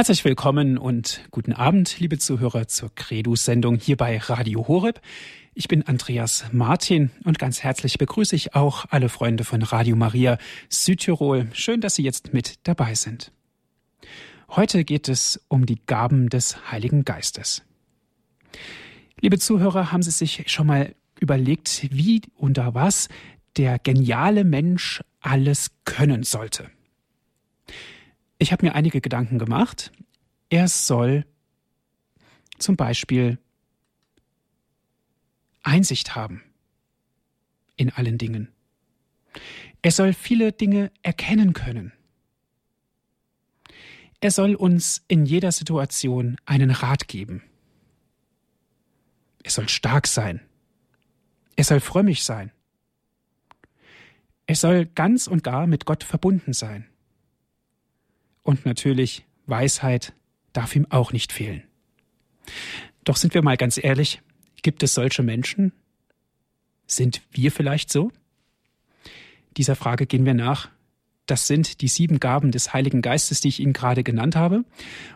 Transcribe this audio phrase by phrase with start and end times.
[0.00, 4.98] Herzlich willkommen und guten Abend, liebe Zuhörer, zur Credo-Sendung hier bei Radio Horeb.
[5.52, 10.38] Ich bin Andreas Martin und ganz herzlich begrüße ich auch alle Freunde von Radio Maria
[10.70, 11.50] Südtirol.
[11.52, 13.30] Schön, dass Sie jetzt mit dabei sind.
[14.48, 17.62] Heute geht es um die Gaben des Heiligen Geistes.
[19.20, 23.10] Liebe Zuhörer, haben Sie sich schon mal überlegt, wie und was
[23.58, 26.70] der geniale Mensch alles können sollte?
[28.40, 29.92] Ich habe mir einige Gedanken gemacht.
[30.48, 31.26] Er soll
[32.58, 33.38] zum Beispiel
[35.62, 36.42] Einsicht haben
[37.76, 38.48] in allen Dingen.
[39.82, 41.92] Er soll viele Dinge erkennen können.
[44.20, 47.42] Er soll uns in jeder Situation einen Rat geben.
[49.42, 50.40] Er soll stark sein.
[51.56, 52.52] Er soll frömmig sein.
[54.46, 56.89] Er soll ganz und gar mit Gott verbunden sein.
[58.42, 60.14] Und natürlich Weisheit
[60.52, 61.62] darf ihm auch nicht fehlen.
[63.04, 64.20] Doch sind wir mal ganz ehrlich,
[64.62, 65.72] gibt es solche Menschen?
[66.86, 68.10] Sind wir vielleicht so?
[69.56, 70.68] Dieser Frage gehen wir nach.
[71.26, 74.64] Das sind die sieben Gaben des Heiligen Geistes, die ich Ihnen gerade genannt habe.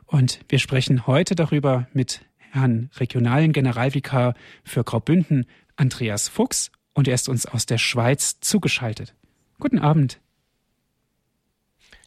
[0.07, 5.47] Und wir sprechen heute darüber mit Herrn regionalen Generalvikar für Graubünden,
[5.77, 9.15] Andreas Fuchs, und er ist uns aus der Schweiz zugeschaltet.
[9.59, 10.21] Guten Abend.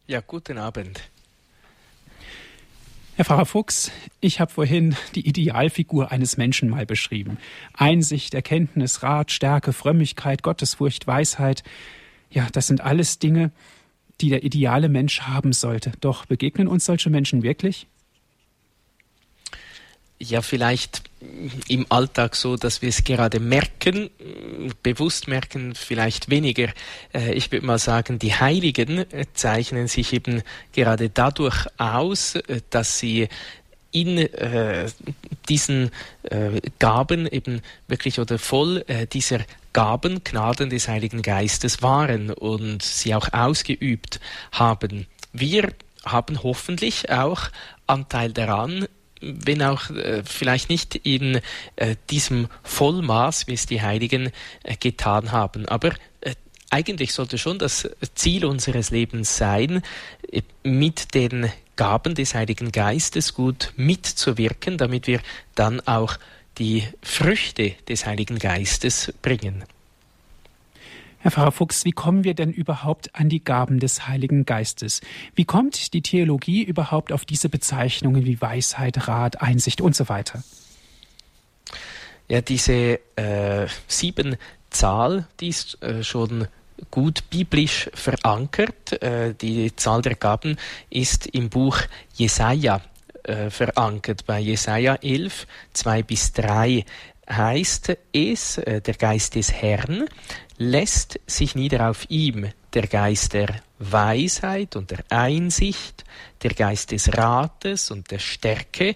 [0.09, 1.01] Ja, guten Abend.
[3.17, 3.91] Herr Pfarrer Fuchs,
[4.21, 7.37] ich habe vorhin die Idealfigur eines Menschen mal beschrieben.
[7.73, 11.63] Einsicht, Erkenntnis, Rat, Stärke, Frömmigkeit, Gottesfurcht, Weisheit.
[12.29, 13.51] Ja, das sind alles Dinge,
[14.21, 15.91] die der ideale Mensch haben sollte.
[15.99, 17.85] Doch begegnen uns solche Menschen wirklich?
[20.19, 21.03] Ja vielleicht
[21.67, 24.09] im Alltag so, dass wir es gerade merken,
[24.83, 26.69] bewusst merken, vielleicht weniger.
[27.13, 32.61] Äh, ich würde mal sagen, die Heiligen äh, zeichnen sich eben gerade dadurch aus, äh,
[32.69, 33.29] dass sie
[33.91, 34.89] in äh,
[35.49, 35.91] diesen
[36.23, 39.39] äh, Gaben eben wirklich oder voll äh, dieser
[39.73, 44.19] Gaben, Gnaden des Heiligen Geistes waren und sie auch ausgeübt
[44.51, 45.07] haben.
[45.33, 45.73] Wir
[46.05, 47.49] haben hoffentlich auch
[47.85, 48.87] Anteil daran,
[49.21, 51.41] wenn auch äh, vielleicht nicht in
[51.75, 54.31] äh, diesem Vollmaß, wie es die Heiligen
[54.63, 55.67] äh, getan haben.
[55.67, 56.35] Aber äh,
[56.69, 59.81] eigentlich sollte schon das Ziel unseres Lebens sein,
[60.31, 65.21] äh, mit den Gaben des Heiligen Geistes gut mitzuwirken, damit wir
[65.55, 66.17] dann auch
[66.57, 69.63] die Früchte des Heiligen Geistes bringen.
[71.19, 75.01] Herr Pfarrer Fuchs, wie kommen wir denn überhaupt an die Gaben des Heiligen Geistes?
[75.35, 80.43] Wie kommt die Theologie überhaupt auf diese Bezeichnungen wie Weisheit, Rat, Einsicht und so weiter?
[82.27, 84.37] Ja, diese äh, sieben
[84.69, 86.47] Zahl, die ist äh, schon
[86.91, 89.01] gut biblisch verankert.
[89.01, 90.57] Äh, die Zahl der Gaben
[90.89, 91.79] ist im Buch
[92.13, 92.81] Jesaja
[93.23, 94.25] äh, verankert.
[94.25, 96.85] Bei Jesaja 11, 2 bis 3
[97.29, 100.05] heißt es, äh, der Geist des Herrn
[100.57, 106.03] lässt sich nieder auf ihm der Geist der Weisheit und der Einsicht,
[106.43, 108.95] der Geist des Rates und der Stärke,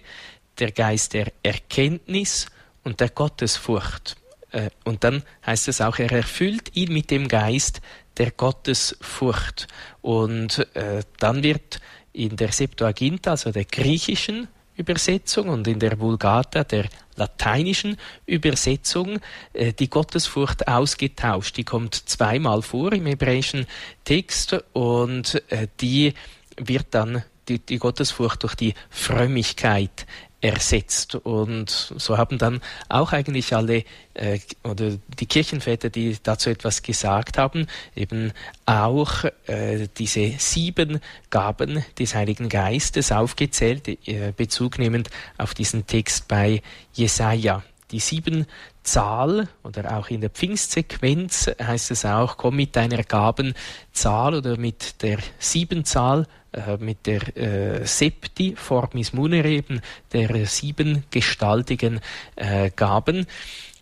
[0.58, 2.46] der Geist der Erkenntnis
[2.84, 4.16] und der Gottesfurcht.
[4.50, 7.80] Äh, und dann heißt es auch, er erfüllt ihn mit dem Geist
[8.18, 9.68] der Gottesfurcht.
[10.00, 11.80] Und äh, dann wird
[12.12, 14.48] in der Septuaginta, also der griechischen
[14.82, 19.20] Übersetzung und in der Vulgata, der lateinischen Übersetzung,
[19.52, 21.56] äh, die Gottesfurcht ausgetauscht.
[21.56, 23.66] Die kommt zweimal vor im hebräischen
[24.04, 26.14] Text und äh, die
[26.56, 30.06] wird dann die, die Gottesfurcht durch die Frömmigkeit
[30.42, 31.14] ersetzt.
[31.14, 37.38] Und so haben dann auch eigentlich alle äh, oder die Kirchenväter, die dazu etwas gesagt
[37.38, 37.66] haben,
[37.96, 38.32] eben
[38.66, 41.00] auch äh, diese sieben
[41.30, 45.08] Gaben des Heiligen Geistes aufgezählt, äh, Bezug nehmend
[45.38, 46.60] auf diesen Text bei
[46.92, 47.62] Jesaja.
[47.92, 48.46] Die sieben
[48.82, 55.02] Zahl oder auch in der Pfingstsequenz heißt es auch, komm mit deiner Gabenzahl oder mit
[55.02, 59.80] der Siebenzahl äh, mit der äh, Septi Formis Munere, eben
[60.12, 62.00] der siebengestaltigen
[62.36, 63.26] äh, Gaben.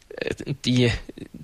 [0.09, 0.91] Äh, die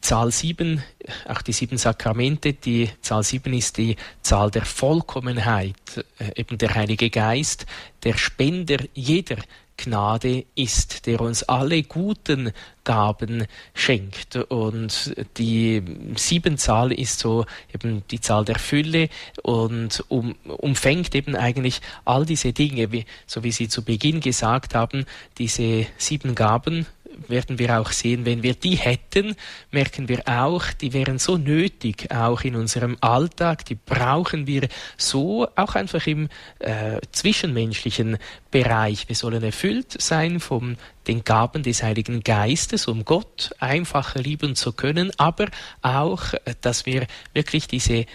[0.01, 0.83] Zahl sieben,
[1.27, 6.75] auch die sieben Sakramente, die Zahl sieben ist die Zahl der Vollkommenheit, äh, eben der
[6.75, 7.67] Heilige Geist,
[8.05, 9.37] der Spender jeder
[9.77, 12.53] Gnade ist, der uns alle guten
[12.85, 14.37] Gaben schenkt.
[14.37, 15.83] Und die
[16.17, 19.09] Siebenzahl ist so eben die Zahl der Fülle
[19.43, 24.75] und um, umfängt eben eigentlich all diese Dinge, wie, so wie Sie zu Beginn gesagt
[24.75, 25.05] haben,
[25.39, 26.87] diese sieben Gaben
[27.29, 29.35] werden wir auch sehen, wenn wir die hätten,
[29.71, 35.49] merken wir auch, die wären so nötig, auch in unserem Alltag, die brauchen wir so,
[35.57, 36.29] auch einfach im
[36.59, 38.19] äh, zwischenmenschlichen
[38.51, 39.09] Bereich.
[39.09, 40.77] Wir sollen erfüllt sein von
[41.07, 45.47] den Gaben des Heiligen Geistes, um Gott einfacher lieben zu können, aber
[45.83, 48.07] auch, äh, dass wir wirklich diese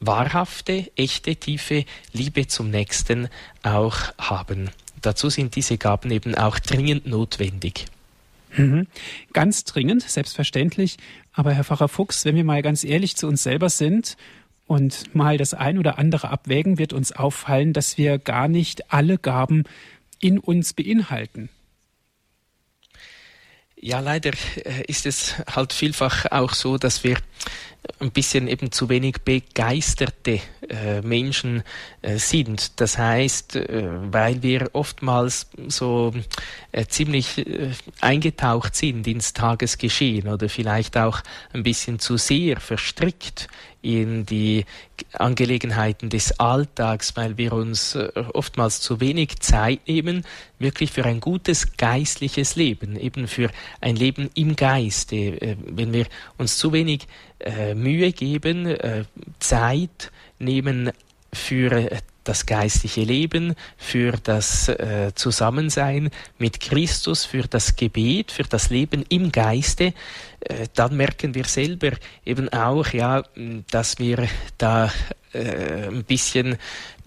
[0.00, 3.28] wahrhafte, echte, tiefe Liebe zum Nächsten
[3.62, 4.70] auch haben.
[5.02, 7.86] Dazu sind diese Gaben eben auch dringend notwendig.
[8.56, 8.86] Mhm.
[9.32, 10.96] Ganz dringend, selbstverständlich.
[11.32, 14.16] Aber Herr Pfarrer Fuchs, wenn wir mal ganz ehrlich zu uns selber sind
[14.66, 19.18] und mal das ein oder andere abwägen, wird uns auffallen, dass wir gar nicht alle
[19.18, 19.64] Gaben
[20.20, 21.48] in uns beinhalten.
[23.80, 24.32] Ja, leider
[24.64, 27.16] äh, ist es halt vielfach auch so, dass wir
[28.00, 31.62] ein bisschen eben zu wenig begeisterte äh, Menschen
[32.02, 32.80] äh, sind.
[32.80, 36.12] Das heißt, äh, weil wir oftmals so
[36.72, 37.70] äh, ziemlich äh,
[38.00, 41.20] eingetaucht sind ins Tagesgeschehen oder vielleicht auch
[41.52, 43.48] ein bisschen zu sehr verstrickt
[43.80, 44.64] in die
[45.12, 50.24] Angelegenheiten des Alltags, weil wir uns äh, oftmals zu wenig Zeit nehmen,
[50.58, 53.50] wirklich für ein gutes geistliches Leben, eben für
[53.80, 55.56] ein Leben im Geiste.
[55.64, 57.06] Wenn wir uns zu wenig
[57.40, 58.76] äh, Mühe geben,
[59.38, 60.90] Zeit nehmen
[61.32, 61.88] für
[62.28, 69.04] das geistliche Leben, für das äh, Zusammensein mit Christus, für das Gebet, für das Leben
[69.08, 69.94] im Geiste,
[70.40, 71.92] äh, dann merken wir selber
[72.26, 73.22] eben auch, ja,
[73.70, 74.92] dass wir da
[75.32, 76.58] äh, ein bisschen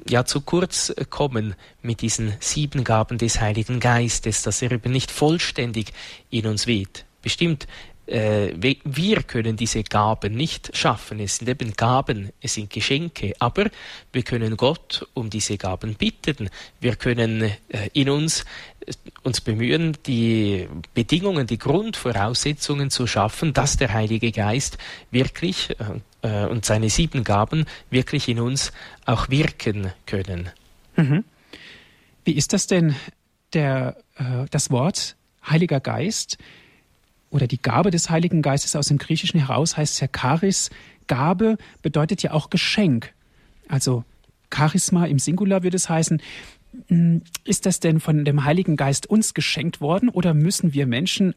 [0.09, 5.11] ja zu kurz kommen mit diesen sieben Gaben des Heiligen Geistes, dass er eben nicht
[5.11, 5.93] vollständig
[6.31, 7.05] in uns weht.
[7.21, 7.67] Bestimmt äh,
[8.07, 11.19] wir können diese Gaben nicht schaffen.
[11.19, 13.69] Es sind eben Gaben, es sind Geschenke, aber
[14.11, 16.49] wir können Gott um diese Gaben bitten.
[16.81, 18.43] Wir können äh, in uns
[18.85, 18.93] äh,
[19.23, 24.77] uns bemühen, die Bedingungen, die Grundvoraussetzungen zu schaffen, dass der Heilige Geist
[25.11, 25.75] wirklich
[26.21, 28.71] äh, und seine sieben Gaben wirklich in uns
[29.05, 30.49] auch wirken können.
[30.95, 31.23] Mhm.
[32.25, 32.95] Wie ist das denn,
[33.53, 35.15] der, äh, das Wort
[35.47, 36.37] Heiliger Geist?
[37.31, 40.69] Oder die Gabe des Heiligen Geistes aus dem Griechischen heraus heißt ja Charis.
[41.07, 43.13] Gabe bedeutet ja auch Geschenk.
[43.67, 44.03] Also
[44.53, 46.21] Charisma im Singular würde es heißen.
[46.87, 51.33] Hm, ist das denn von dem Heiligen Geist uns geschenkt worden oder müssen wir Menschen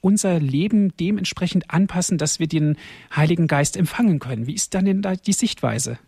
[0.00, 2.76] unser Leben dementsprechend anpassen, dass wir den
[3.14, 4.46] Heiligen Geist empfangen können?
[4.46, 5.98] Wie ist dann denn da die Sichtweise?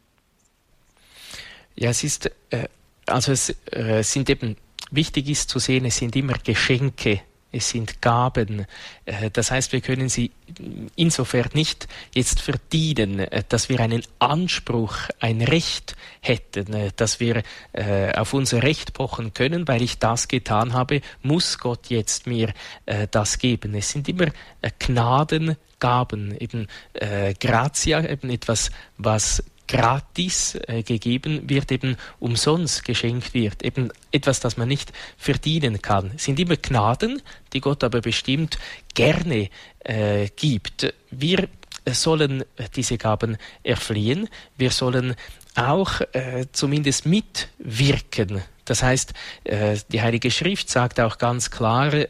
[1.75, 2.69] Ja, es ist, äh,
[3.07, 4.57] also es äh, sind eben,
[4.91, 7.21] wichtig ist zu sehen, es sind immer Geschenke,
[7.53, 8.67] es sind Gaben.
[9.05, 10.31] Äh, das heißt, wir können sie
[10.97, 17.43] insofern nicht jetzt verdienen, äh, dass wir einen Anspruch, ein Recht hätten, äh, dass wir
[18.15, 22.53] auf unser Recht pochen können, weil ich das getan habe, muss Gott jetzt mir
[23.11, 23.75] das geben.
[23.75, 24.27] Es sind immer
[24.79, 26.67] Gnadengaben, eben
[27.39, 34.57] Gratia, eben etwas, was gratis äh, gegeben wird, eben umsonst geschenkt wird, eben etwas, das
[34.57, 36.11] man nicht verdienen kann.
[36.17, 37.23] Es sind immer Gnaden,
[37.53, 38.59] die Gott aber bestimmt
[38.95, 39.49] gerne
[39.85, 40.93] äh, gibt.
[41.13, 41.49] Wir
[41.87, 42.45] sollen
[42.75, 45.15] diese Gaben erflehen, wir sollen
[45.55, 52.07] auch äh, zumindest mitwirken das heißt, äh, die Heilige Schrift sagt auch ganz klar, äh,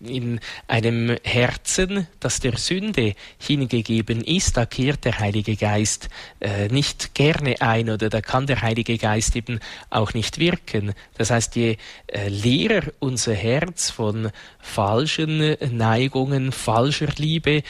[0.00, 6.08] in einem Herzen, das der Sünde hingegeben ist, da kehrt der Heilige Geist
[6.40, 9.60] äh, nicht gerne ein oder da kann der Heilige Geist eben
[9.90, 10.94] auch nicht wirken.
[11.18, 11.76] Das heißt, je
[12.28, 17.62] leerer unser Herz von falschen Neigungen, falscher Liebe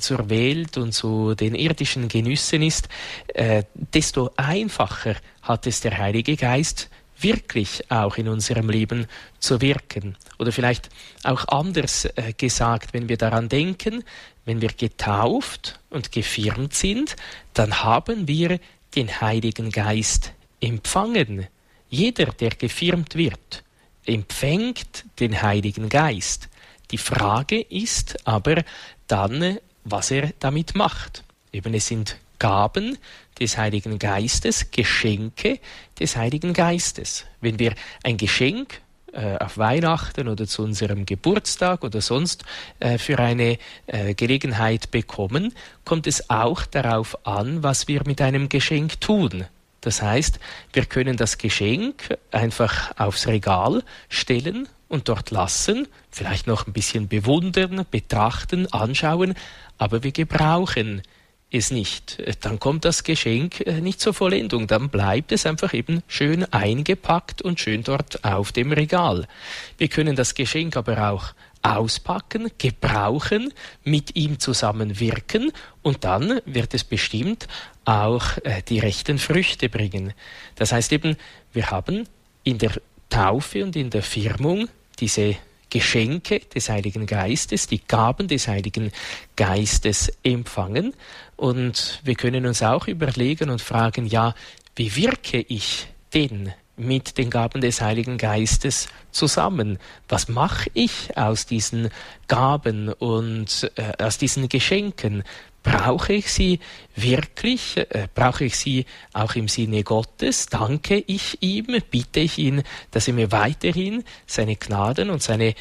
[0.00, 2.88] zur Welt und zu den irdischen Genüssen ist,
[3.74, 6.88] desto einfacher hat es der Heilige Geist,
[7.22, 9.06] wirklich auch in unserem Leben
[9.38, 10.16] zu wirken.
[10.38, 10.88] Oder vielleicht
[11.24, 14.04] auch anders äh, gesagt, wenn wir daran denken,
[14.44, 17.16] wenn wir getauft und gefirmt sind,
[17.54, 18.58] dann haben wir
[18.94, 21.46] den Heiligen Geist empfangen.
[21.88, 23.64] Jeder, der gefirmt wird,
[24.06, 26.48] empfängt den Heiligen Geist.
[26.90, 28.62] Die Frage ist aber
[29.06, 31.24] dann, was er damit macht.
[31.52, 32.98] Eben es sind Gaben
[33.38, 35.60] des Heiligen Geistes, Geschenke
[36.00, 37.24] des Heiligen Geistes.
[37.40, 37.72] Wenn wir
[38.02, 38.80] ein Geschenk
[39.12, 42.44] äh, auf Weihnachten oder zu unserem Geburtstag oder sonst
[42.80, 48.48] äh, für eine äh, Gelegenheit bekommen, kommt es auch darauf an, was wir mit einem
[48.48, 49.44] Geschenk tun.
[49.80, 50.40] Das heißt,
[50.72, 57.06] wir können das Geschenk einfach aufs Regal stellen und dort lassen, vielleicht noch ein bisschen
[57.06, 59.34] bewundern, betrachten, anschauen,
[59.78, 61.02] aber wir gebrauchen
[61.52, 64.66] es nicht, dann kommt das Geschenk äh, nicht zur Vollendung.
[64.66, 69.26] Dann bleibt es einfach eben schön eingepackt und schön dort auf dem Regal.
[69.78, 73.52] Wir können das Geschenk aber auch auspacken, gebrauchen,
[73.84, 77.46] mit ihm zusammen wirken und dann wird es bestimmt
[77.84, 80.12] auch äh, die rechten Früchte bringen.
[80.56, 81.16] Das heißt eben,
[81.52, 82.08] wir haben
[82.44, 82.72] in der
[83.08, 84.68] Taufe und in der Firmung
[84.98, 85.36] diese
[85.72, 88.92] Geschenke des Heiligen Geistes, die Gaben des Heiligen
[89.36, 90.92] Geistes empfangen.
[91.42, 94.32] Und wir können uns auch überlegen und fragen, ja,
[94.76, 99.80] wie wirke ich denn mit den Gaben des Heiligen Geistes zusammen?
[100.08, 101.88] Was mache ich aus diesen
[102.28, 105.24] Gaben und äh, aus diesen Geschenken?
[105.64, 106.60] Brauche ich sie
[106.94, 107.76] wirklich?
[107.76, 110.46] Äh, brauche ich sie auch im Sinne Gottes?
[110.46, 111.82] Danke ich ihm?
[111.90, 115.56] Bitte ich ihn, dass er mir weiterhin seine Gnaden und seine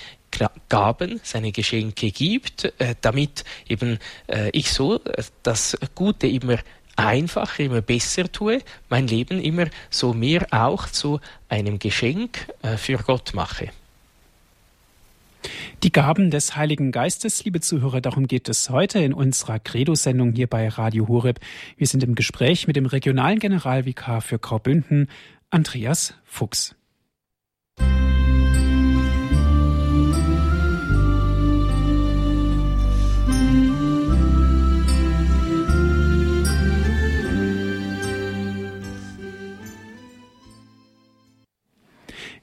[0.70, 6.58] Gaben, seine Geschenke gibt, äh, damit eben äh, ich so äh, das Gute immer
[6.96, 11.20] einfacher, immer besser tue, mein Leben immer so mehr auch zu
[11.50, 12.48] einem Geschenk
[12.78, 13.70] für Gott mache.
[15.84, 20.48] Die Gaben des Heiligen Geistes, liebe Zuhörer, darum geht es heute in unserer Credo-Sendung hier
[20.48, 21.40] bei Radio Horeb.
[21.78, 25.10] Wir sind im Gespräch mit dem regionalen Generalvikar für Graubünden,
[25.50, 26.76] Andreas Fuchs.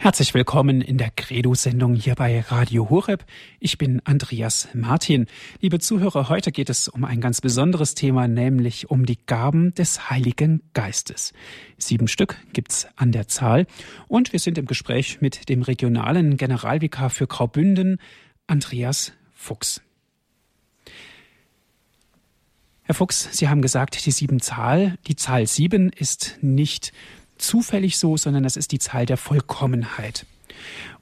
[0.00, 3.24] Herzlich willkommen in der Credo-Sendung hier bei Radio Horeb.
[3.58, 5.26] Ich bin Andreas Martin.
[5.60, 10.08] Liebe Zuhörer, heute geht es um ein ganz besonderes Thema, nämlich um die Gaben des
[10.08, 11.32] Heiligen Geistes.
[11.78, 13.66] Sieben Stück gibt's an der Zahl
[14.06, 17.98] und wir sind im Gespräch mit dem regionalen Generalvikar für Graubünden,
[18.46, 19.82] Andreas Fuchs.
[22.84, 26.92] Herr Fuchs, Sie haben gesagt, die sieben Zahl, die Zahl sieben ist nicht
[27.38, 30.26] zufällig so, sondern das ist die Zahl der Vollkommenheit.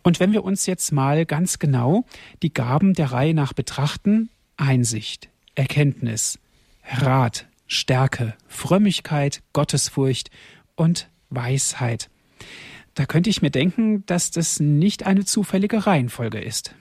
[0.02, 2.04] Und wenn wir uns jetzt mal ganz genau
[2.42, 6.38] die Gaben der Reihe nach betrachten, Einsicht, Erkenntnis,
[6.84, 10.30] Rat, Stärke, Frömmigkeit, Gottesfurcht
[10.76, 12.08] und Weisheit.
[12.94, 16.74] Da könnte ich mir denken, dass das nicht eine zufällige Reihenfolge ist.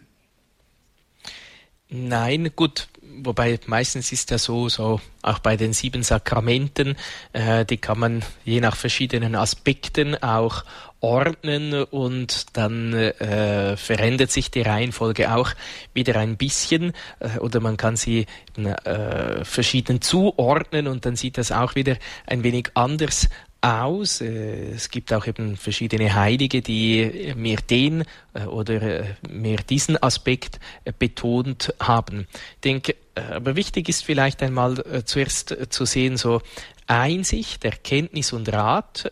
[1.90, 2.88] Nein, gut,
[3.24, 6.96] wobei meistens ist ja so, so auch bei den sieben Sakramenten,
[7.34, 10.64] äh, die kann man je nach verschiedenen Aspekten auch
[11.02, 15.52] ordnen und dann äh, verändert sich die Reihenfolge auch
[15.94, 18.26] wieder ein bisschen äh, oder man kann sie
[18.58, 23.30] äh, verschieden zuordnen und dann sieht das auch wieder ein wenig anders
[23.66, 24.22] aus.
[24.22, 28.04] Äh, es gibt auch eben verschiedene Heilige, die mehr den
[28.34, 30.60] äh, oder äh, mehr diesen Aspekt
[31.00, 32.28] betont haben.
[32.56, 36.42] Ich denke, aber wichtig ist vielleicht einmal zuerst zu sehen, so
[36.86, 39.10] Einsicht, Erkenntnis und Rat,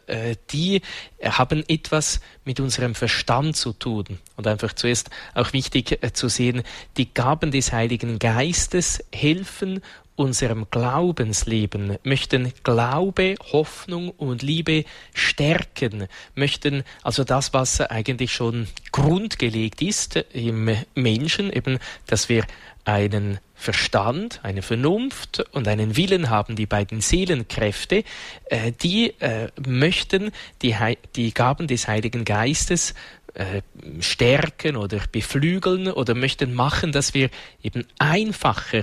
[0.51, 0.81] die
[1.23, 4.19] haben etwas mit unserem Verstand zu tun.
[4.35, 6.63] Und einfach zuerst auch wichtig zu sehen,
[6.97, 9.81] die Gaben des Heiligen Geistes helfen
[10.15, 19.81] unserem Glaubensleben, möchten Glaube, Hoffnung und Liebe stärken, möchten also das, was eigentlich schon grundgelegt
[19.81, 22.45] ist im Menschen, eben, dass wir
[22.85, 28.03] einen Verstand, eine Vernunft und einen Willen haben, die beiden Seelenkräfte,
[28.45, 30.75] äh, die äh, möchten die,
[31.15, 32.93] die Gaben des Heiligen Geistes
[33.35, 33.61] äh,
[33.99, 37.29] stärken oder beflügeln oder möchten machen, dass wir
[37.63, 38.81] eben einfacher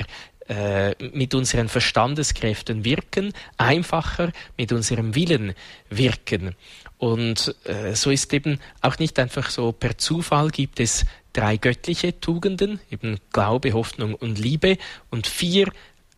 [0.50, 5.54] äh, mit unseren Verstandeskräften wirken, einfacher mit unserem Willen
[5.90, 6.56] wirken.
[6.98, 12.18] Und äh, so ist eben auch nicht einfach so per Zufall gibt es drei göttliche
[12.18, 14.76] Tugenden, eben Glaube, Hoffnung und Liebe
[15.08, 15.68] und vier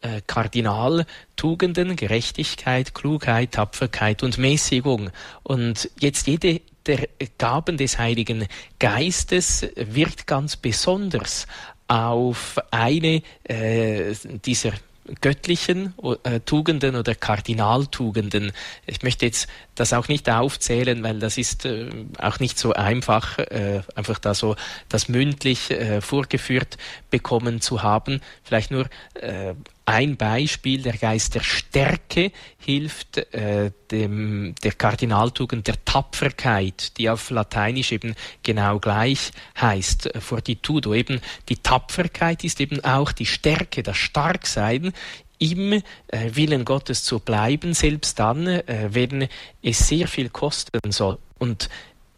[0.01, 5.11] äh, Kardinaltugenden, Gerechtigkeit, Klugheit, Tapferkeit und Mäßigung.
[5.43, 7.09] Und jetzt jede der
[7.39, 8.47] Gaben des Heiligen
[8.79, 11.47] Geistes wird ganz besonders
[11.89, 14.73] auf eine äh, dieser
[15.21, 18.53] göttlichen äh, Tugenden oder Kardinaltugenden.
[18.87, 23.39] Ich möchte jetzt das auch nicht aufzählen, weil das ist äh, auch nicht so einfach,
[23.39, 24.57] äh, einfach da so
[24.89, 26.79] das mündlich äh, vorgeführt
[27.11, 28.21] bekommen zu haben.
[28.45, 35.85] Vielleicht nur äh, ein Beispiel, der Geist der Stärke hilft äh, dem, der Kardinaltugend der
[35.85, 40.95] Tapferkeit, die auf Lateinisch eben genau gleich heißt, äh, fortitudo.
[40.95, 44.93] Eben die Tapferkeit ist eben auch die Stärke, das Starksein
[45.39, 49.29] im äh, Willen Gottes zu bleiben, selbst dann, äh, wenn
[49.63, 51.19] es sehr viel kosten soll.
[51.39, 51.69] Und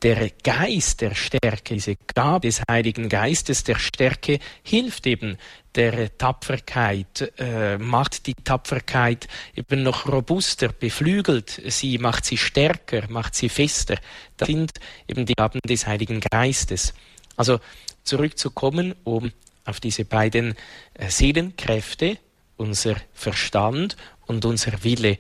[0.02, 5.38] der Geist der Stärke, diese Gabe des Heiligen Geistes der Stärke hilft eben
[5.75, 13.35] der Tapferkeit, äh, macht die Tapferkeit eben noch robuster, beflügelt sie, macht sie stärker, macht
[13.35, 13.97] sie fester.
[14.37, 14.71] Das sind
[15.09, 16.95] eben die Gaben des Heiligen Geistes.
[17.37, 17.59] Also
[18.04, 19.33] zurückzukommen, um
[19.64, 20.54] auf diese beiden
[20.95, 22.19] äh, Seelenkräfte,
[22.57, 25.19] unser Verstand und unser Wille.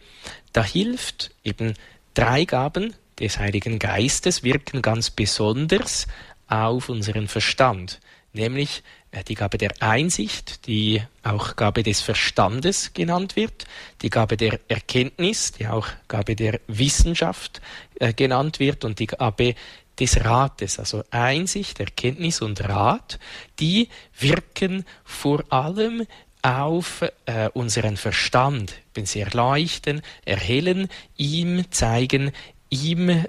[0.52, 1.74] Da hilft eben
[2.14, 6.06] drei Gaben des Heiligen Geistes, wirken ganz besonders
[6.46, 8.00] auf unseren Verstand,
[8.32, 8.82] nämlich
[9.22, 13.64] die Gabe der Einsicht, die auch Gabe des Verstandes genannt wird,
[14.02, 17.60] die Gabe der Erkenntnis, die auch Gabe der Wissenschaft
[18.00, 19.54] äh, genannt wird und die Gabe
[19.98, 23.18] des Rates, also Einsicht, Erkenntnis und Rat,
[23.60, 26.06] die wirken vor allem
[26.42, 32.32] auf äh, unseren Verstand, wenn sie erleuchten, erhellen, ihm zeigen,
[32.68, 33.24] ihm äh,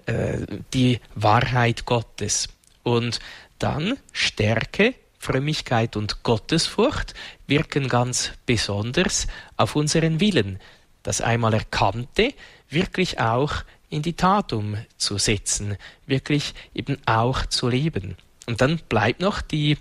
[0.74, 2.50] die Wahrheit Gottes.
[2.84, 3.20] Und
[3.58, 7.16] dann Stärke, Frömmigkeit und Gottesfurcht
[7.48, 9.26] wirken ganz besonders
[9.58, 10.60] auf unseren Willen,
[11.02, 12.34] das einmal Erkannte
[12.70, 18.18] wirklich auch in die Tat umzusetzen, wirklich eben auch zu leben.
[18.46, 19.78] Und dann bleibt noch die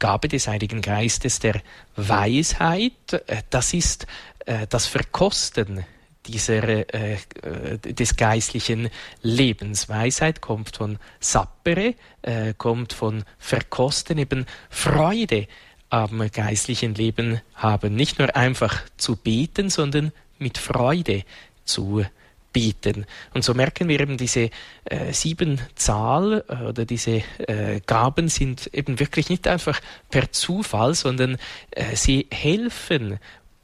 [0.00, 1.62] Gabe des Heiligen Geistes der
[1.94, 2.92] Weisheit,
[3.50, 4.06] das ist
[4.46, 5.84] äh, das Verkosten
[6.28, 6.62] dieser,
[6.94, 8.90] äh, äh, des geistlichen
[9.22, 9.88] Lebens.
[9.88, 15.48] Weisheit kommt von Sappere, äh, kommt von Verkosten, eben Freude
[15.90, 17.94] am geistlichen Leben haben.
[17.94, 21.24] Nicht nur einfach zu beten, sondern mit Freude
[21.64, 22.04] zu
[22.52, 23.06] bieten.
[23.34, 24.50] Und so merken wir eben, diese
[24.84, 29.80] äh, sieben Zahl äh, oder diese äh, Gaben sind eben wirklich nicht einfach
[30.10, 31.36] per Zufall, sondern
[31.70, 33.18] äh, sie helfen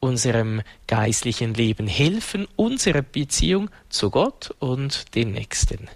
[0.04, 5.88] unserem geistlichen Leben, helfen unserer Beziehung zu Gott und den Nächsten.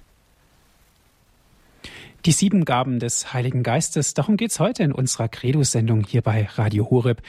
[2.25, 6.49] Die sieben Gaben des Heiligen Geistes, darum geht es heute in unserer Credo-Sendung hier bei
[6.55, 7.23] Radio Horeb.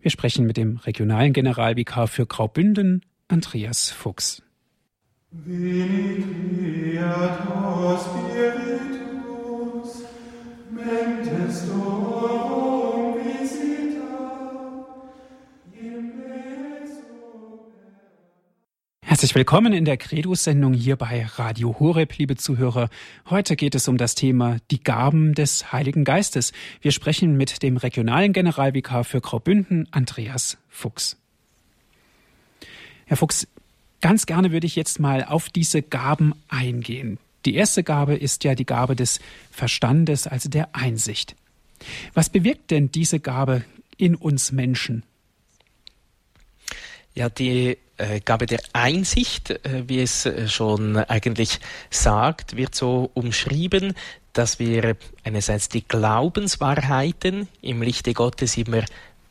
[0.00, 4.42] Wir sprechen mit dem regionalen Generalvikar für Graubünden, Andreas Fuchs.
[8.52, 9.32] Spiritus,
[10.70, 11.64] mentes
[19.08, 22.88] Herzlich willkommen in der Credo-Sendung hier bei Radio Horeb, liebe Zuhörer.
[23.30, 26.52] Heute geht es um das Thema die Gaben des Heiligen Geistes.
[26.80, 31.16] Wir sprechen mit dem regionalen Generalvikar für Graubünden, Andreas Fuchs.
[33.06, 33.46] Herr Fuchs,
[34.00, 37.18] Ganz gerne würde ich jetzt mal auf diese Gaben eingehen.
[37.44, 41.36] Die erste Gabe ist ja die Gabe des Verstandes, also der Einsicht.
[42.12, 43.64] Was bewirkt denn diese Gabe
[43.96, 45.02] in uns Menschen?
[47.14, 47.78] Ja, die
[48.24, 53.94] Gabe der Einsicht, äh, wie es äh, schon eigentlich sagt, wird so umschrieben,
[54.32, 58.84] dass wir einerseits die Glaubenswahrheiten im Lichte Gottes immer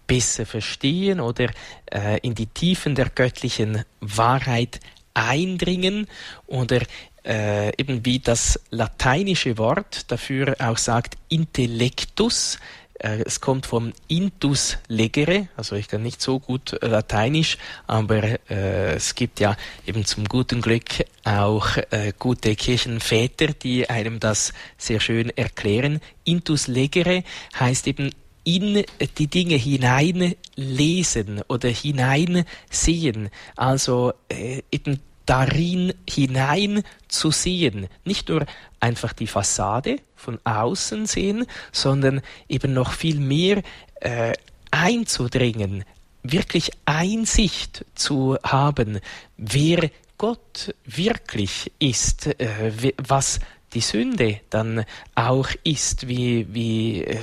[0.07, 1.49] besser verstehen oder
[1.91, 4.79] äh, in die Tiefen der göttlichen Wahrheit
[5.13, 6.07] eindringen
[6.47, 6.81] oder
[7.25, 12.59] äh, eben wie das lateinische Wort dafür auch sagt, Intellectus, äh,
[12.99, 18.93] es kommt vom intus legere, also ich kann nicht so gut äh, Lateinisch, aber äh,
[18.95, 24.99] es gibt ja eben zum guten Glück auch äh, gute Kirchenväter, die einem das sehr
[24.99, 25.99] schön erklären.
[26.23, 27.23] Intus legere
[27.59, 28.11] heißt eben
[28.45, 28.83] in
[29.17, 38.45] die Dinge hineinlesen oder hineinsehen, also äh, eben darin hinein zu sehen, nicht nur
[38.79, 43.61] einfach die Fassade von außen sehen, sondern eben noch viel mehr
[44.01, 44.33] äh,
[44.71, 45.85] einzudringen,
[46.23, 48.99] wirklich Einsicht zu haben,
[49.37, 53.39] wer Gott wirklich ist, äh, was
[53.75, 57.19] die Sünde dann auch ist, wie, wie äh,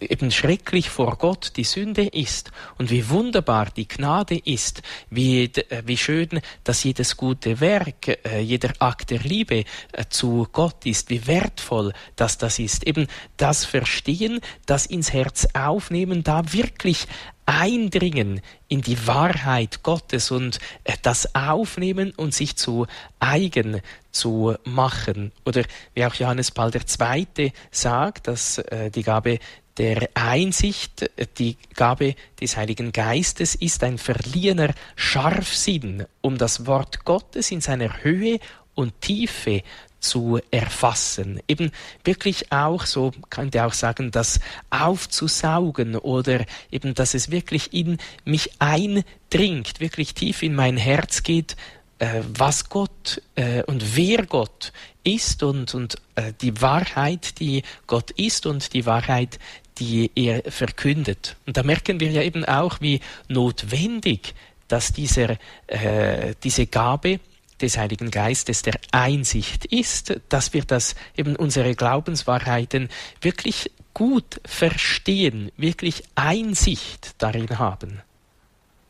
[0.00, 5.82] eben schrecklich vor Gott die Sünde ist und wie wunderbar die Gnade ist, wie, äh,
[5.84, 9.64] wie schön, dass jedes gute Werk, äh, jeder Akt der Liebe
[10.08, 12.86] zu Gott ist, wie wertvoll dass das ist.
[12.86, 17.06] Eben das Verstehen, das ins Herz aufnehmen, da wirklich
[17.50, 22.86] Eindringen in die Wahrheit Gottes und äh, das Aufnehmen und sich zu
[23.18, 23.80] eigen
[24.12, 25.32] zu machen.
[25.44, 27.52] Oder wie auch Johannes Paul II.
[27.72, 29.40] sagt, dass äh, die Gabe
[29.78, 37.04] der Einsicht, äh, die Gabe des Heiligen Geistes ist ein verliehener Scharfsinn, um das Wort
[37.04, 38.38] Gottes in seiner Höhe
[38.76, 39.64] und Tiefe
[40.00, 41.40] zu erfassen.
[41.46, 41.70] Eben
[42.04, 48.50] wirklich auch, so könnte auch sagen, das aufzusaugen oder eben, dass es wirklich in mich
[48.58, 51.56] eindringt, wirklich tief in mein Herz geht,
[51.98, 54.72] äh, was Gott äh, und wer Gott
[55.04, 59.38] ist und, und äh, die Wahrheit, die Gott ist und die Wahrheit,
[59.78, 61.36] die er verkündet.
[61.46, 64.34] Und da merken wir ja eben auch, wie notwendig,
[64.68, 65.36] dass dieser,
[65.66, 67.20] äh, diese Gabe
[67.60, 72.88] des Heiligen Geistes der Einsicht ist, dass wir das eben unsere Glaubenswahrheiten
[73.20, 78.00] wirklich gut verstehen, wirklich Einsicht darin haben.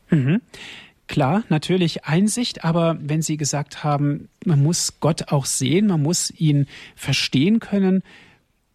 [0.09, 0.41] Mhm.
[1.07, 6.31] Klar, natürlich Einsicht, aber wenn Sie gesagt haben, man muss Gott auch sehen, man muss
[6.31, 8.01] ihn verstehen können,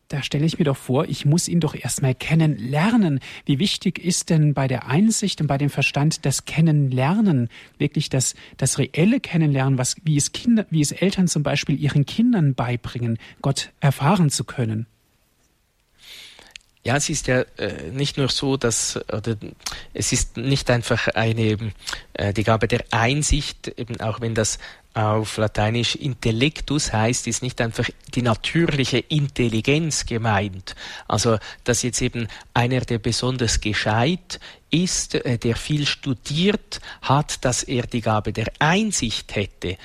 [0.09, 3.21] da stelle ich mir doch vor, ich muss ihn doch erstmal kennenlernen.
[3.45, 8.35] Wie wichtig ist denn bei der Einsicht und bei dem Verstand das Kennenlernen, wirklich das,
[8.57, 13.19] das reelle Kennenlernen, was, wie es Kinder, wie es Eltern zum Beispiel ihren Kindern beibringen,
[13.43, 14.87] Gott erfahren zu können?
[16.85, 19.37] Ja, es ist ja äh, nicht nur so, dass oder
[19.93, 21.59] es ist nicht einfach eine
[22.13, 24.61] äh, die Gabe der Einsicht, eben auch wenn das
[24.97, 30.75] auf Lateinisch Intellectus heißt, ist nicht einfach die natürliche Intelligenz gemeint.
[31.07, 37.63] Also, dass jetzt eben einer, der besonders gescheit ist, äh, der viel studiert hat, dass
[37.63, 39.77] er die Gabe der Einsicht hätte.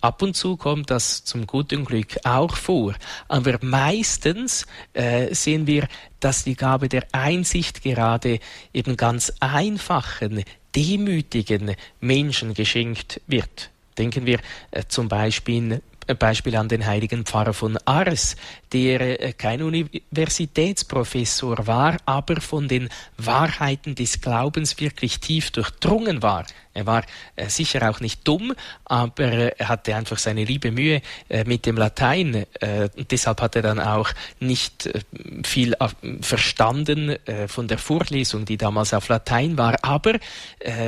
[0.00, 2.94] Ab und zu kommt das zum guten Glück auch vor.
[3.26, 5.88] Aber meistens äh, sehen wir,
[6.20, 8.38] dass die Gabe der Einsicht gerade
[8.72, 10.44] eben ganz einfachen,
[10.76, 13.70] demütigen Menschen geschenkt wird.
[14.00, 14.38] Denken wir
[14.70, 15.82] äh, zum Beispiel
[16.18, 18.36] Beispiel an den heiligen Pfarrer von Ars,
[18.72, 26.46] der äh, kein Universitätsprofessor war, aber von den Wahrheiten des Glaubens wirklich tief durchdrungen war.
[26.72, 27.04] Er war
[27.34, 28.54] äh, sicher auch nicht dumm,
[28.84, 32.46] aber äh, er hatte einfach seine liebe Mühe äh, mit dem Latein.
[32.96, 34.88] Und deshalb hat er dann auch nicht
[35.44, 35.74] viel
[36.20, 39.76] verstanden von der Vorlesung, die damals auf Latein war.
[39.82, 40.14] Aber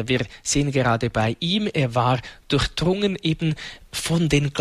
[0.05, 3.55] wir sehen gerade bei ihm, er war durchdrungen eben
[3.91, 4.53] von den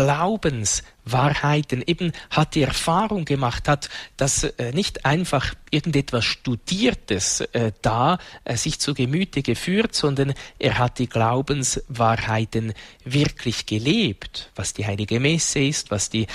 [1.04, 8.18] Glaubenswahrheiten, eben hat die Erfahrung gemacht, hat das äh, nicht einfach irgendetwas Studiertes äh, da
[8.44, 15.18] äh, sich zu Gemüte geführt, sondern er hat die Glaubenswahrheiten wirklich gelebt, was die heilige
[15.18, 16.26] Messe ist, was die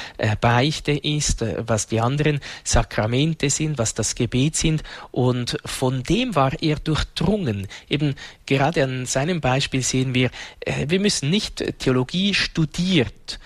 [0.42, 6.62] Beichte ist, was die anderen Sakramente sind, was das Gebet sind und von dem war
[6.62, 7.68] er durchdrungen.
[7.90, 10.32] Eben gerade an seinem Beispiel sehen wir,
[10.88, 13.40] wir müssen nicht Theologie studiert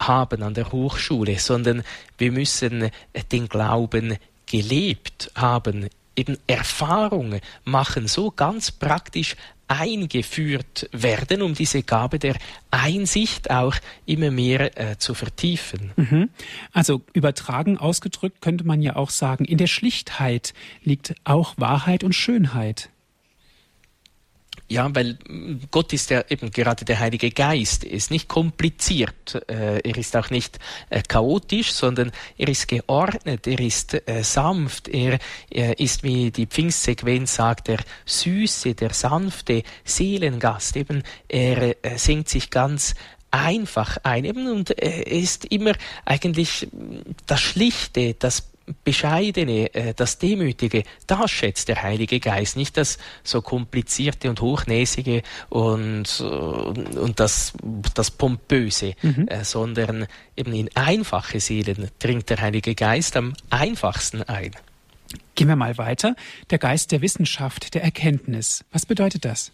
[0.00, 1.82] haben an der Hochschule, sondern
[2.18, 2.90] wir müssen
[3.32, 9.36] den Glauben gelebt haben, eben Erfahrungen machen, so ganz praktisch
[9.68, 12.36] eingeführt werden, um diese Gabe der
[12.70, 13.74] Einsicht auch
[14.06, 15.92] immer mehr äh, zu vertiefen.
[15.96, 16.30] Mhm.
[16.72, 22.14] Also übertragen ausgedrückt könnte man ja auch sagen, in der Schlichtheit liegt auch Wahrheit und
[22.14, 22.90] Schönheit.
[24.68, 29.40] Ja, weil mm, Gott ist ja eben gerade der Heilige Geist, er ist nicht kompliziert,
[29.48, 30.58] äh, er ist auch nicht
[30.90, 35.18] äh, chaotisch, sondern er ist geordnet, er ist äh, sanft, er,
[35.50, 42.94] ist, wie die Pfingstsequenz sagt, der süße, der sanfte Seelengast, eben er senkt sich ganz
[43.30, 44.24] einfach ein.
[44.24, 45.72] Eben und er ist immer
[46.04, 46.68] eigentlich
[47.26, 48.48] das Schlichte, das
[48.84, 55.22] Bescheidene, äh, das Demütige, das schätzt der Heilige Geist, nicht das so komplizierte und hochnäsige
[55.48, 57.52] und, äh, und das,
[57.94, 59.28] das Pompöse, mhm.
[59.28, 64.52] Äh, sondern eben in einfache Seelen dringt der Heilige Geist am einfachsten ein.
[65.34, 66.16] Gehen wir mal weiter.
[66.50, 68.64] Der Geist der Wissenschaft, der Erkenntnis.
[68.72, 69.52] Was bedeutet das?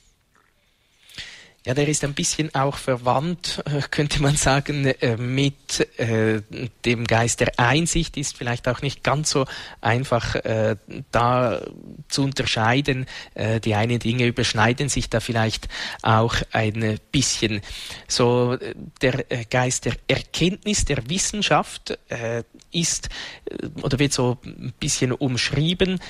[1.64, 6.42] Ja, der ist ein bisschen auch verwandt, äh, könnte man sagen, äh, mit äh,
[6.84, 9.46] dem Geist der Einsicht, ist vielleicht auch nicht ganz so
[9.80, 10.36] einfach
[11.10, 11.60] da
[12.08, 13.06] zu unterscheiden.
[13.64, 15.68] Die einen Dinge überschneiden sich da vielleicht
[16.02, 17.60] auch ein bisschen.
[18.08, 18.56] So
[19.00, 21.98] der Geist der Erkenntnis, der Wissenschaft
[22.70, 23.08] ist
[23.82, 26.00] oder wird so ein bisschen umschrieben,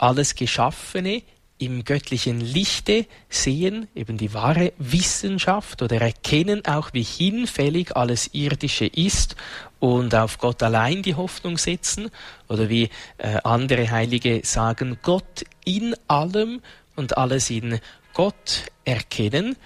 [0.00, 1.22] alles Geschaffene
[1.58, 8.86] im göttlichen Lichte sehen, eben die wahre Wissenschaft oder erkennen auch, wie hinfällig alles Irdische
[8.86, 9.34] ist
[9.80, 12.10] und auf Gott allein die Hoffnung setzen
[12.48, 16.60] oder wie äh, andere Heilige sagen, Gott in allem
[16.96, 17.80] und alles in
[18.14, 19.56] Gott erkennen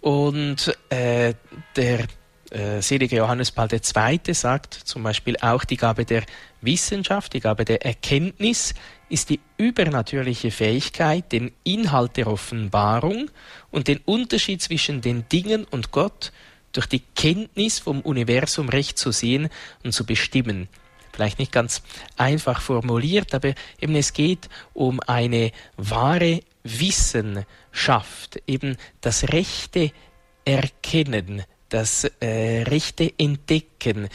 [0.00, 1.34] und äh,
[1.76, 2.06] der
[2.50, 4.34] äh, selige Johannes Paul II.
[4.34, 6.22] sagt zum Beispiel auch die Gabe der
[6.60, 8.74] Wissenschaft, die Gabe der Erkenntnis
[9.12, 13.30] ist die übernatürliche Fähigkeit, den Inhalt der Offenbarung
[13.70, 16.32] und den Unterschied zwischen den Dingen und Gott
[16.72, 19.50] durch die Kenntnis vom Universum recht zu sehen
[19.84, 20.68] und zu bestimmen.
[21.12, 21.82] Vielleicht nicht ganz
[22.16, 29.92] einfach formuliert, aber eben es geht um eine wahre Wissenschaft, eben das rechte
[30.46, 34.08] Erkennen, das äh, rechte Entdecken,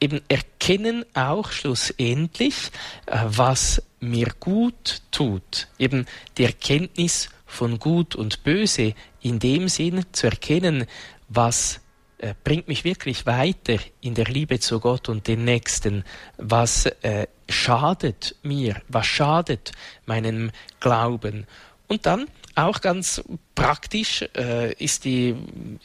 [0.00, 2.70] eben erkennen auch schlussendlich,
[3.06, 6.06] äh, was mir gut tut, eben
[6.36, 10.86] die Erkenntnis von Gut und Böse, in dem Sinn zu erkennen,
[11.28, 11.80] was
[12.18, 16.04] äh, bringt mich wirklich weiter in der Liebe zu Gott und den Nächsten?
[16.36, 18.82] Was äh, schadet mir?
[18.88, 19.72] Was schadet
[20.04, 21.46] meinem Glauben?
[21.88, 23.22] Und dann auch ganz
[23.54, 25.34] praktisch äh, ist die,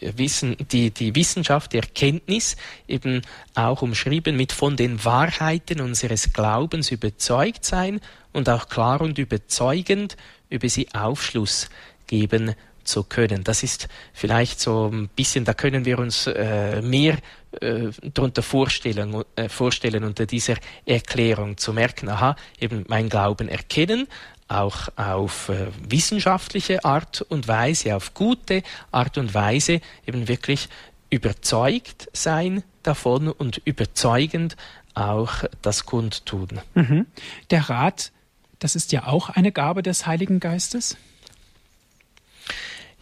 [0.01, 3.21] Wissen, die, die Wissenschaft, die Erkenntnis eben
[3.55, 8.01] auch umschrieben mit von den Wahrheiten unseres Glaubens überzeugt sein
[8.33, 10.17] und auch klar und überzeugend
[10.49, 11.69] über sie Aufschluss
[12.07, 13.43] geben zu können.
[13.43, 17.17] Das ist vielleicht so ein bisschen, da können wir uns äh, mehr
[17.61, 24.07] äh, darunter vorstellen, äh, vorstellen unter dieser Erklärung zu merken, aha, eben mein Glauben erkennen,
[24.47, 30.69] auch auf äh, wissenschaftliche Art und Weise, auf gute Art und Weise eben wirklich
[31.09, 34.55] überzeugt sein davon und überzeugend
[34.93, 36.61] auch das Kundtun.
[36.73, 37.05] Mhm.
[37.49, 38.11] Der Rat,
[38.59, 40.97] das ist ja auch eine Gabe des Heiligen Geistes?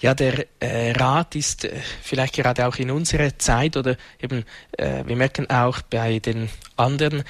[0.01, 5.03] Ja, der äh, Rat ist äh, vielleicht gerade auch in unserer Zeit oder eben, äh,
[5.05, 7.23] wir merken auch bei den anderen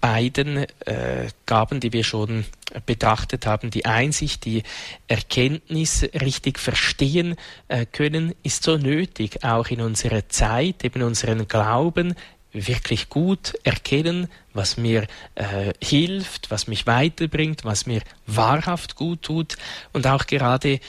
[0.00, 2.44] beiden äh, Gaben, die wir schon
[2.84, 4.62] betrachtet haben, die Einsicht, die
[5.08, 7.36] Erkenntnis richtig verstehen
[7.68, 12.14] äh, können, ist so nötig, auch in unserer Zeit, eben unseren Glauben
[12.52, 19.56] wirklich gut erkennen, was mir äh, hilft, was mich weiterbringt, was mir wahrhaft gut tut.
[19.92, 20.80] Und auch gerade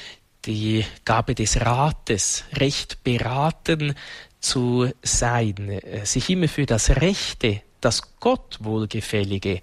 [0.45, 3.95] die Gabe des Rates, recht beraten
[4.39, 9.61] zu sein, äh, sich immer für das Rechte das Gott wohlgefällige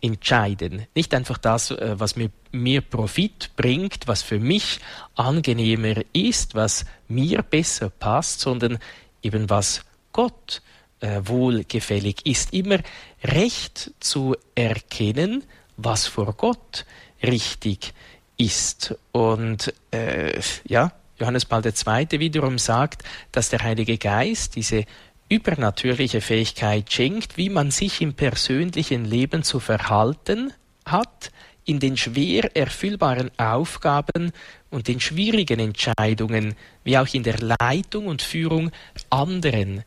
[0.00, 0.86] entscheiden.
[0.94, 4.80] Nicht einfach das, äh, was mir, mir Profit bringt, was für mich
[5.14, 8.78] angenehmer ist, was mir besser passt, sondern
[9.22, 10.60] eben was Gott
[11.00, 12.52] äh, wohlgefällig ist.
[12.52, 12.80] Immer
[13.22, 15.44] recht zu erkennen,
[15.76, 16.84] was vor Gott
[17.22, 17.94] richtig
[18.36, 18.94] ist.
[19.12, 22.18] Und äh, ja, Johannes Paul II.
[22.18, 24.84] wiederum sagt, dass der Heilige Geist diese
[25.32, 30.52] übernatürliche Fähigkeit schenkt, wie man sich im persönlichen Leben zu verhalten
[30.84, 31.30] hat,
[31.64, 34.32] in den schwer erfüllbaren Aufgaben
[34.70, 38.72] und den schwierigen Entscheidungen, wie auch in der Leitung und Führung
[39.08, 39.84] anderen.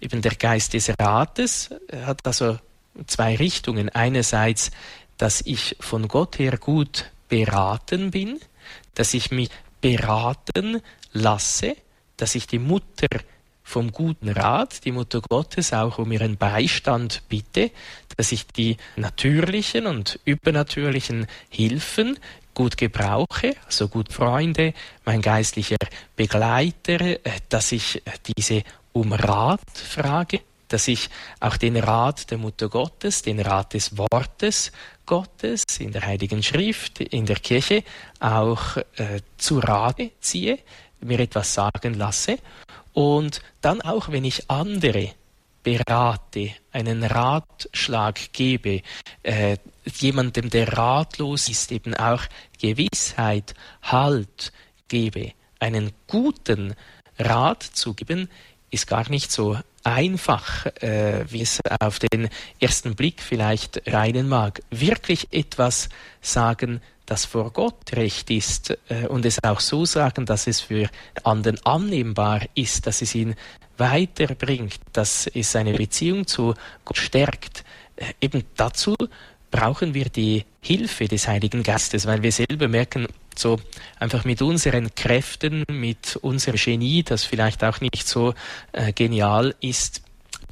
[0.00, 2.58] Eben der Geist des Rates hat also
[3.06, 3.90] zwei Richtungen.
[3.90, 4.72] Einerseits,
[5.18, 8.40] dass ich von Gott her gut beraten bin,
[8.94, 9.50] dass ich mich
[9.80, 10.80] beraten
[11.12, 11.76] lasse,
[12.16, 13.08] dass ich die Mutter
[13.70, 17.70] vom guten Rat, die Mutter Gottes, auch um ihren Beistand bitte,
[18.16, 22.18] dass ich die natürlichen und übernatürlichen Hilfen
[22.52, 25.76] gut gebrauche, also gut Freunde, mein geistlicher
[26.16, 28.02] Begleiter, äh, dass ich
[28.36, 33.96] diese um Rat frage, dass ich auch den Rat der Mutter Gottes, den Rat des
[33.96, 34.72] Wortes
[35.06, 37.84] Gottes in der Heiligen Schrift, in der Kirche
[38.18, 40.58] auch äh, zu Rate ziehe,
[41.00, 42.38] mir etwas sagen lasse
[42.92, 45.12] und dann auch, wenn ich andere
[45.62, 48.82] berate, einen Ratschlag gebe,
[49.22, 49.56] äh,
[49.98, 52.22] jemandem, der ratlos ist, eben auch
[52.60, 54.52] Gewissheit, Halt
[54.88, 56.74] gebe, einen guten
[57.18, 58.28] Rat zu geben,
[58.70, 64.62] ist gar nicht so einfach, äh, wie es auf den ersten Blick vielleicht reinen mag.
[64.70, 65.88] Wirklich etwas
[66.20, 70.88] sagen, das vor Gott recht ist äh, und es auch so sagen, dass es für
[71.24, 73.34] anderen annehmbar ist, dass es ihn
[73.76, 77.64] weiterbringt, dass es seine Beziehung zu Gott stärkt.
[77.96, 78.94] Äh, eben dazu
[79.50, 83.58] brauchen wir die Hilfe des Heiligen Geistes, weil wir selber merken, so
[83.98, 88.34] einfach mit unseren Kräften, mit unserem Genie, das vielleicht auch nicht so
[88.70, 90.02] äh, genial ist,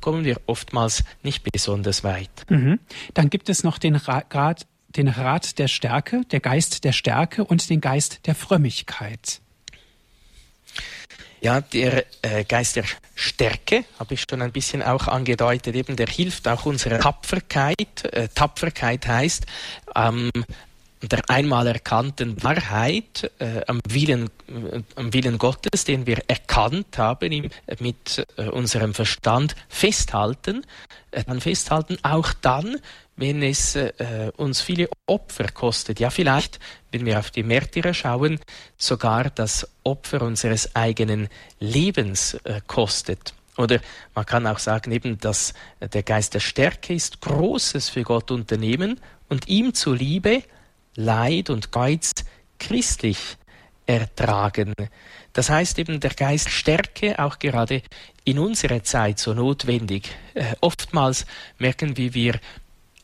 [0.00, 2.30] kommen wir oftmals nicht besonders weit.
[2.48, 2.80] Mhm.
[3.14, 4.66] Dann gibt es noch den Rat,
[4.98, 9.40] den Rat der Stärke, der Geist der Stärke und den Geist der Frömmigkeit.
[11.40, 12.84] Ja, der äh, Geist der
[13.14, 18.04] Stärke, habe ich schon ein bisschen auch angedeutet, eben der hilft auch unserer Tapferkeit.
[18.12, 19.46] Äh, Tapferkeit heißt,
[19.94, 20.30] ähm,
[21.00, 27.50] der einmal erkannten Wahrheit äh, am, Willen, äh, am Willen Gottes, den wir erkannt haben,
[27.78, 30.64] mit äh, unserem Verstand festhalten,
[31.12, 32.78] äh, dann festhalten, auch dann,
[33.18, 33.92] wenn es äh,
[34.36, 36.00] uns viele Opfer kostet.
[36.00, 36.58] Ja, vielleicht,
[36.92, 38.38] wenn wir auf die Märtyrer schauen,
[38.76, 41.28] sogar das Opfer unseres eigenen
[41.58, 43.34] Lebens äh, kostet.
[43.56, 43.80] Oder
[44.14, 49.00] man kann auch sagen, eben, dass der Geist der Stärke ist, Großes für Gott unternehmen
[49.28, 50.44] und ihm zuliebe
[50.94, 52.12] Leid und Geiz
[52.60, 53.18] christlich
[53.84, 54.74] ertragen.
[55.32, 57.82] Das heißt eben der Geist Stärke auch gerade
[58.24, 60.10] in unserer Zeit so notwendig.
[60.34, 61.26] Äh, oftmals
[61.58, 62.40] merken wir, wir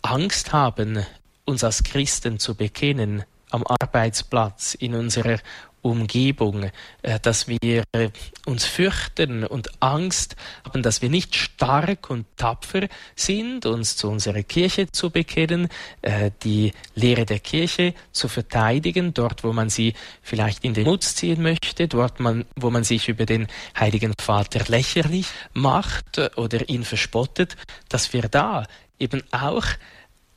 [0.04, 1.04] Angst haben,
[1.44, 5.38] uns als Christen zu bekennen, am Arbeitsplatz, in unserer
[5.84, 6.70] Umgebung,
[7.02, 8.08] äh, dass wir äh,
[8.46, 14.42] uns fürchten und Angst haben, dass wir nicht stark und tapfer sind, uns zu unserer
[14.42, 15.68] Kirche zu bekennen,
[16.00, 21.16] äh, die Lehre der Kirche zu verteidigen, dort, wo man sie vielleicht in den Mutz
[21.16, 22.14] ziehen möchte, dort,
[22.56, 23.46] wo man sich über den
[23.78, 27.56] Heiligen Vater lächerlich macht oder ihn verspottet,
[27.90, 28.66] dass wir da
[28.98, 29.66] eben auch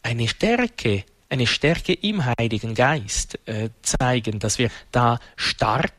[0.07, 5.91] eine Stärke eine Stärke im Heiligen Geist äh, zeigen, dass wir da stark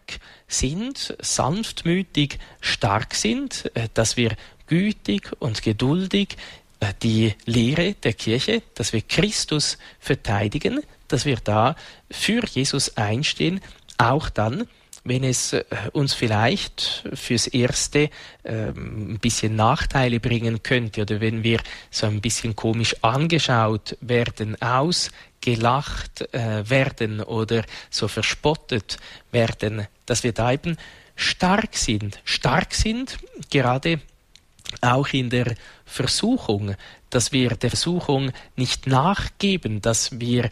[0.46, 4.34] sind, sanftmütig stark sind, äh, dass wir
[4.66, 6.38] gütig und geduldig
[6.80, 11.76] äh, die Lehre der Kirche, dass wir Christus verteidigen, dass wir da
[12.10, 13.60] für Jesus einstehen,
[13.98, 14.66] auch dann,
[15.08, 18.10] wenn es äh, uns vielleicht fürs Erste
[18.44, 24.60] ähm, ein bisschen Nachteile bringen könnte oder wenn wir so ein bisschen komisch angeschaut werden,
[24.60, 28.98] ausgelacht äh, werden oder so verspottet
[29.32, 30.76] werden, dass wir da eben
[31.16, 32.20] stark sind.
[32.24, 33.18] Stark sind
[33.50, 34.00] gerade
[34.80, 36.74] auch in der Versuchung,
[37.10, 40.50] dass wir der Versuchung nicht nachgeben, dass wir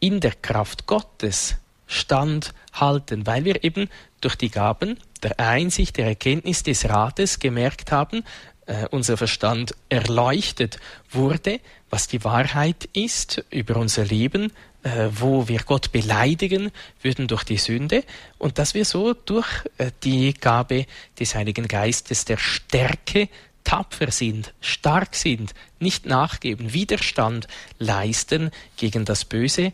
[0.00, 1.56] in der Kraft Gottes
[1.88, 3.88] standhalten, weil wir eben
[4.20, 8.22] durch die Gaben der Einsicht, der Erkenntnis des Rates gemerkt haben,
[8.66, 10.78] äh, unser Verstand erleuchtet
[11.10, 16.70] wurde, was die Wahrheit ist über unser Leben, äh, wo wir Gott beleidigen
[17.02, 18.04] würden durch die Sünde
[18.36, 19.48] und dass wir so durch
[19.78, 20.86] äh, die Gabe
[21.18, 23.28] des Heiligen Geistes der Stärke
[23.64, 27.48] tapfer sind, stark sind, nicht nachgeben, Widerstand
[27.78, 29.72] leisten gegen das Böse,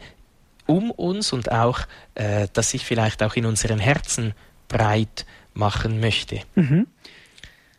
[0.66, 1.80] um uns und auch,
[2.14, 4.34] äh, das sich vielleicht auch in unseren Herzen
[4.68, 6.40] breit machen möchte.
[6.54, 6.86] Mhm.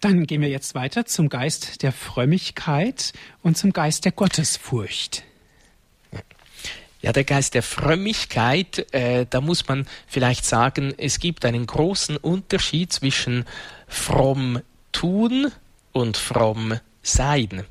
[0.01, 5.23] Dann gehen wir jetzt weiter zum Geist der Frömmigkeit und zum Geist der Gottesfurcht.
[7.01, 12.17] Ja, der Geist der Frömmigkeit, äh, da muss man vielleicht sagen, es gibt einen großen
[12.17, 13.45] Unterschied zwischen
[13.87, 15.51] fromm tun
[15.91, 17.63] und fromm sein.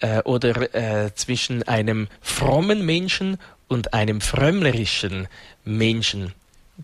[0.00, 3.38] Äh, oder äh, zwischen einem frommen Menschen
[3.74, 5.28] und einem frömmlerischen
[5.64, 6.32] Menschen.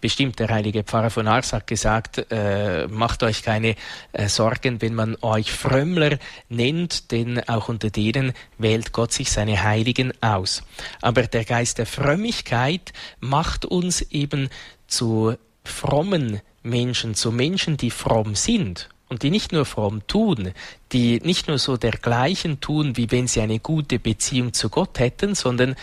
[0.00, 3.74] Bestimmt der heilige Pfarrer von Ars hat gesagt, äh, macht euch keine
[4.12, 9.64] äh, Sorgen, wenn man euch Frömmler nennt, denn auch unter denen wählt Gott sich seine
[9.64, 10.62] Heiligen aus.
[11.00, 14.48] Aber der Geist der Frömmigkeit macht uns eben
[14.86, 20.52] zu frommen Menschen, zu Menschen, die fromm sind und die nicht nur fromm tun,
[20.92, 25.34] die nicht nur so dergleichen tun, wie wenn sie eine gute Beziehung zu Gott hätten,
[25.34, 25.74] sondern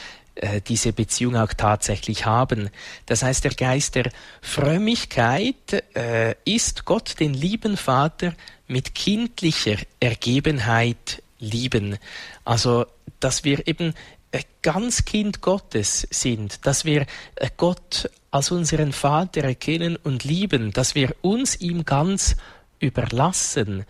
[0.42, 2.70] äh, diese Beziehung auch tatsächlich haben.
[3.06, 8.34] Das heißt, der Geist der Frömmigkeit äh, ist Gott, den lieben Vater,
[8.68, 11.98] mit kindlicher Ergebenheit lieben.
[12.46, 12.86] Also,
[13.20, 13.94] dass wir eben
[14.32, 20.74] äh, ganz Kind Gottes sind, dass wir äh, Gott als unseren Vater erkennen und lieben,
[20.74, 22.36] dass wir uns ihm ganz
[22.80, 23.86] überlassen,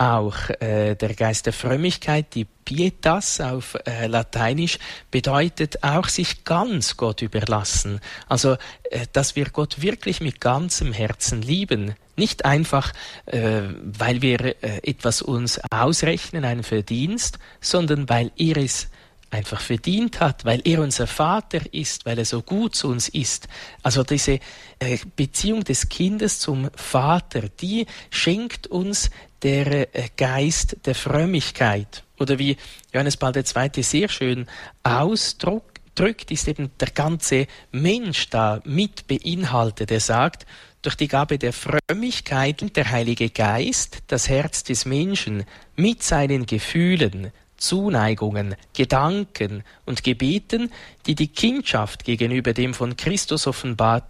[0.00, 4.78] auch äh, der Geist der Frömmigkeit, die Pietas auf äh, Lateinisch,
[5.10, 8.00] bedeutet auch sich ganz Gott überlassen.
[8.26, 11.94] Also, äh, dass wir Gott wirklich mit ganzem Herzen lieben.
[12.16, 12.92] Nicht einfach,
[13.26, 18.88] äh, weil wir äh, etwas uns ausrechnen, einen Verdienst, sondern weil er es
[19.30, 23.48] einfach verdient hat, weil er unser Vater ist, weil er so gut zu uns ist.
[23.82, 24.40] Also diese
[24.80, 29.10] äh, Beziehung des Kindes zum Vater, die schenkt uns
[29.42, 32.04] der äh, Geist der Frömmigkeit.
[32.18, 32.56] Oder wie
[32.92, 33.82] Johannes Paul II.
[33.82, 34.46] sehr schön
[34.82, 39.90] ausdrückt, ist eben der ganze Mensch da mit beinhaltet.
[39.90, 40.46] Er sagt,
[40.82, 45.44] durch die Gabe der Frömmigkeit der Heilige Geist das Herz des Menschen
[45.76, 50.72] mit seinen Gefühlen, Zuneigungen, Gedanken und Gebeten,
[51.06, 54.08] die die Kindschaft gegenüber dem von Christus offenbar,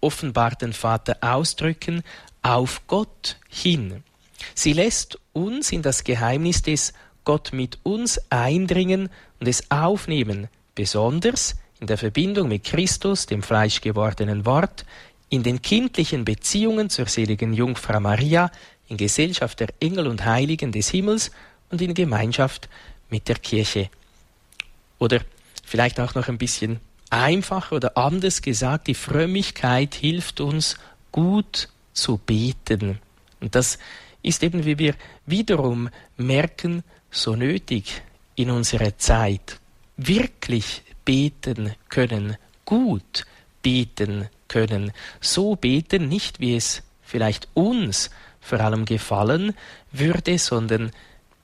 [0.00, 2.02] offenbarten Vater ausdrücken,
[2.42, 4.02] auf Gott hin.
[4.54, 6.92] Sie lässt uns in das Geheimnis des
[7.24, 14.46] Gott mit uns eindringen und es aufnehmen, besonders in der Verbindung mit Christus, dem fleischgewordenen
[14.46, 14.84] Wort,
[15.28, 18.50] in den kindlichen Beziehungen zur seligen Jungfrau Maria,
[18.88, 21.30] in Gesellschaft der Engel und Heiligen des Himmels
[21.70, 22.68] und in Gemeinschaft
[23.10, 23.90] mit der Kirche.
[24.98, 25.20] Oder
[25.64, 30.76] vielleicht auch noch ein bisschen einfach oder anders gesagt, die Frömmigkeit hilft uns
[31.12, 32.98] gut zu beten.
[33.40, 33.78] Und das
[34.22, 34.94] ist eben, wie wir
[35.26, 38.02] wiederum merken, so nötig
[38.34, 39.58] in unserer Zeit.
[39.96, 43.24] Wirklich beten können, gut
[43.62, 49.54] beten können, so beten, nicht wie es vielleicht uns vor allem gefallen
[49.92, 50.92] würde, sondern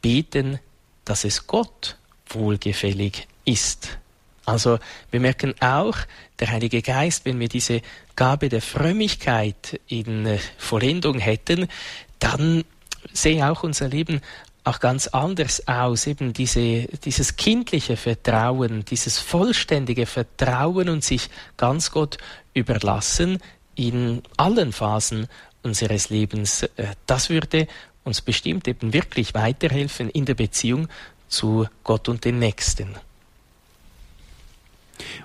[0.00, 0.58] beten,
[1.04, 1.96] dass es Gott
[2.28, 3.98] wohlgefällig ist.
[4.46, 4.78] Also
[5.10, 5.96] wir merken auch,
[6.38, 7.80] der Heilige Geist, wenn wir diese
[8.16, 11.68] Gabe der Frömmigkeit in Vollendung hätten,
[12.18, 12.64] dann
[13.12, 14.20] sehe auch unser Leben
[14.64, 16.06] auch ganz anders aus.
[16.06, 22.18] Eben diese, dieses kindliche Vertrauen, dieses vollständige Vertrauen und sich ganz Gott
[22.54, 23.38] überlassen
[23.74, 25.28] in allen Phasen
[25.62, 26.62] unseres Lebens.
[26.62, 27.66] Äh, das würde
[28.04, 30.88] uns bestimmt eben wirklich weiterhelfen in der Beziehung
[31.28, 32.94] zu Gott und den Nächsten.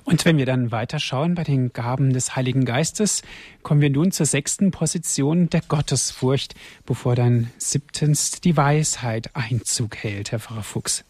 [0.04, 3.22] Und wenn wir dann weiterschauen bei den Gaben des Heiligen Geistes,
[3.64, 6.56] kommen wir nun zur sechsten Position der Gottesfurcht,
[6.86, 11.04] bevor dann siebtens die Weisheit Einzug hält, Herr Pfarrer Fuchs.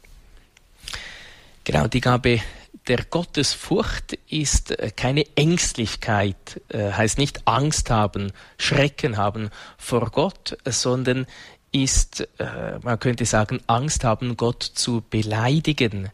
[1.63, 2.41] Genau, die Gabe
[2.87, 10.57] der Gottesfurcht ist äh, keine Ängstlichkeit, äh, heißt nicht Angst haben, Schrecken haben vor Gott,
[10.65, 11.27] sondern
[11.71, 16.09] ist, äh, man könnte sagen, Angst haben, Gott zu beleidigen.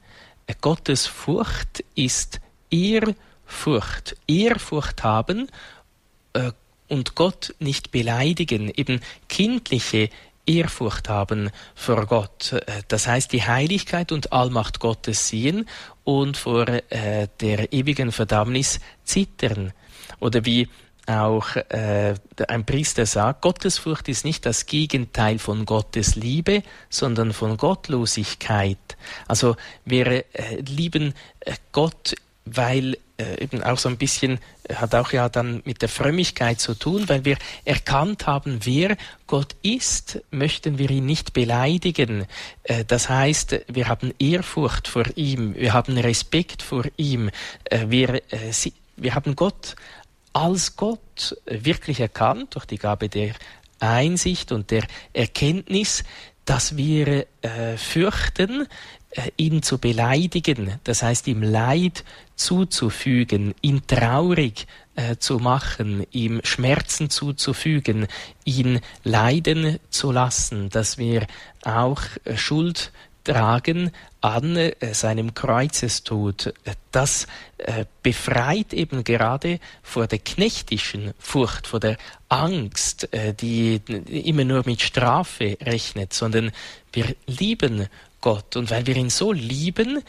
[0.62, 2.40] Gottesfurcht ist
[2.70, 5.48] Ehrfurcht, Ehrfurcht haben
[6.88, 10.10] und Gott nicht beleidigen, eben kindliche
[10.46, 12.56] Ehrfurcht haben vor Gott.
[12.88, 15.68] Das heißt, die Heiligkeit und Allmacht Gottes sehen
[16.04, 19.74] und vor äh, der ewigen Verdammnis zittern.
[20.20, 20.70] Oder wie
[21.08, 22.16] auch äh,
[22.48, 28.78] ein Priester sagt, Gottesfurcht ist nicht das Gegenteil von Gottes Liebe, sondern von Gottlosigkeit.
[29.28, 30.24] Also wir äh,
[30.62, 35.62] lieben äh, Gott, weil äh, eben auch so ein bisschen, äh, hat auch ja dann
[35.66, 38.98] mit der Frömmigkeit zu tun, weil wir erkannt haben, wer
[39.28, 42.26] Gott ist, möchten wir ihn nicht beleidigen.
[42.88, 47.32] Das heißt, wir haben Ehrfurcht vor ihm, wir haben Respekt vor ihm,
[47.88, 48.22] wir,
[48.98, 49.76] wir haben Gott
[50.36, 53.34] als Gott wirklich erkannt durch die Gabe der
[53.80, 54.84] Einsicht und der
[55.14, 56.04] Erkenntnis,
[56.44, 58.68] dass wir äh, fürchten,
[59.12, 62.04] äh, ihn zu beleidigen, das heißt ihm Leid
[62.36, 68.08] zuzufügen, ihn traurig äh, zu machen, ihm Schmerzen zuzufügen,
[68.44, 71.28] ihn leiden zu lassen, dass wir
[71.64, 72.92] auch äh, Schuld
[73.26, 76.54] tragen an äh, seinem Kreuzestod.
[76.92, 81.98] Das äh, befreit eben gerade vor der knechtischen Furcht, vor der
[82.30, 86.52] Angst, äh, die immer nur mit Strafe rechnet, sondern
[86.94, 87.88] wir lieben
[88.22, 88.56] Gott.
[88.56, 90.02] Und weil wir ihn so lieben,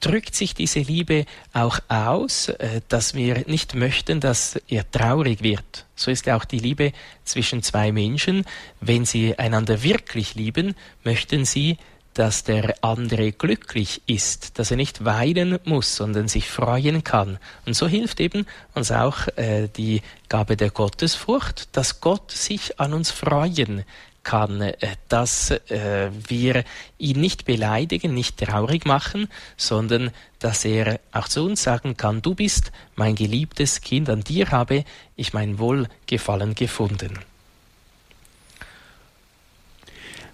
[0.00, 2.52] drückt sich diese Liebe auch aus,
[2.88, 5.86] dass wir nicht möchten, dass er traurig wird.
[5.94, 6.92] So ist auch die Liebe
[7.22, 8.44] zwischen zwei Menschen.
[8.80, 11.78] Wenn sie einander wirklich lieben, möchten sie,
[12.14, 17.38] dass der andere glücklich ist, dass er nicht weinen muss, sondern sich freuen kann.
[17.66, 22.92] Und so hilft eben uns auch äh, die Gabe der Gottesfurcht, dass Gott sich an
[22.92, 23.84] uns freuen
[24.22, 24.76] kann, äh,
[25.08, 26.64] dass äh, wir
[26.98, 32.34] ihn nicht beleidigen, nicht traurig machen, sondern dass er auch zu uns sagen kann, du
[32.34, 34.84] bist mein geliebtes Kind, an dir habe
[35.16, 37.18] ich mein Wohlgefallen gefunden.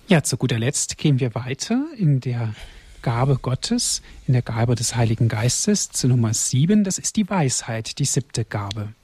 [0.08, 2.54] Ja, zu guter Letzt gehen wir weiter in der
[3.02, 6.82] Gabe Gottes, in der Gabe des Heiligen Geistes zu Nummer sieben.
[6.82, 8.94] Das ist die Weisheit, die siebte Gabe.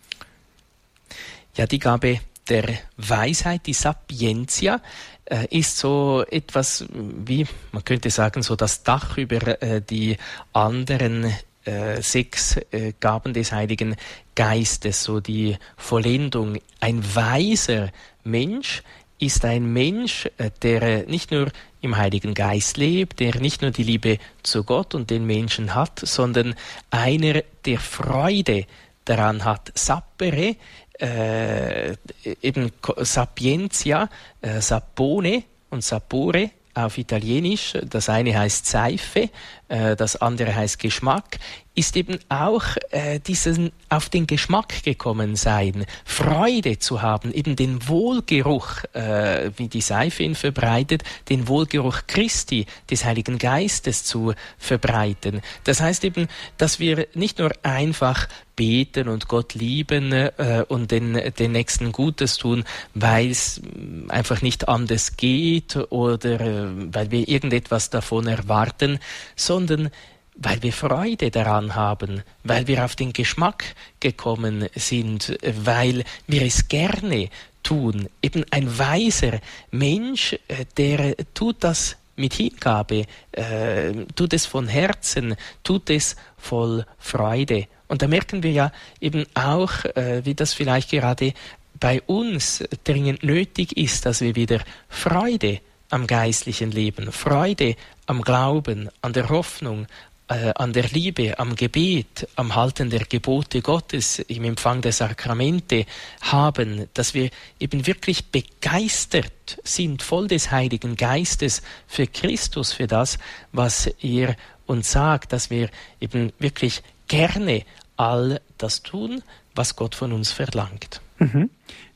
[1.56, 4.80] Ja, die Gabe der Weisheit, die Sapientia,
[5.26, 10.16] äh, ist so etwas wie, man könnte sagen, so das Dach über äh, die
[10.54, 11.34] anderen
[11.66, 12.58] äh, sechs
[13.00, 13.96] Gaben des Heiligen
[14.34, 16.56] Geistes, so die Vollendung.
[16.80, 17.90] Ein weiser
[18.22, 18.82] Mensch
[19.26, 21.48] ist ein Mensch, äh, der nicht nur
[21.80, 26.00] im Heiligen Geist lebt, der nicht nur die Liebe zu Gott und den Menschen hat,
[26.00, 26.54] sondern
[26.90, 28.66] einer, der Freude
[29.04, 29.70] daran hat.
[29.74, 30.56] Sapere
[31.00, 31.96] äh,
[32.40, 34.08] eben Sapientia,
[34.40, 37.74] äh, Sapone und Sapore auf Italienisch.
[37.84, 39.30] Das eine heißt Seife,
[39.68, 41.38] äh, das andere heißt Geschmack
[41.74, 47.88] ist eben auch äh, diesen auf den Geschmack gekommen sein, Freude zu haben, eben den
[47.88, 55.40] Wohlgeruch, äh, wie die Seife ihn verbreitet, den Wohlgeruch Christi, des Heiligen Geistes zu verbreiten.
[55.64, 61.20] Das heißt eben, dass wir nicht nur einfach beten und Gott lieben äh, und den,
[61.38, 62.64] den Nächsten Gutes tun,
[62.94, 63.60] weil es
[64.08, 69.00] einfach nicht anders geht oder äh, weil wir irgendetwas davon erwarten,
[69.34, 69.90] sondern
[70.36, 76.68] weil wir Freude daran haben, weil wir auf den Geschmack gekommen sind, weil wir es
[76.68, 77.28] gerne
[77.62, 78.08] tun.
[78.22, 85.34] Eben ein weiser Mensch, äh, der tut das mit Hingabe, äh, tut es von Herzen,
[85.64, 87.66] tut es voll Freude.
[87.88, 91.32] Und da merken wir ja eben auch, äh, wie das vielleicht gerade
[91.80, 95.60] bei uns dringend nötig ist, dass wir wieder Freude
[95.90, 97.76] am geistlichen Leben, Freude
[98.06, 99.86] am Glauben, an der Hoffnung,
[100.26, 105.84] an der Liebe, am Gebet, am Halten der Gebote Gottes, im Empfang der Sakramente
[106.22, 107.28] haben, dass wir
[107.60, 113.18] eben wirklich begeistert sind, voll des Heiligen Geistes für Christus, für das,
[113.52, 115.68] was er uns sagt, dass wir
[116.00, 117.64] eben wirklich gerne
[117.98, 119.22] all das tun,
[119.54, 121.02] was Gott von uns verlangt.
[121.18, 121.50] Mhm.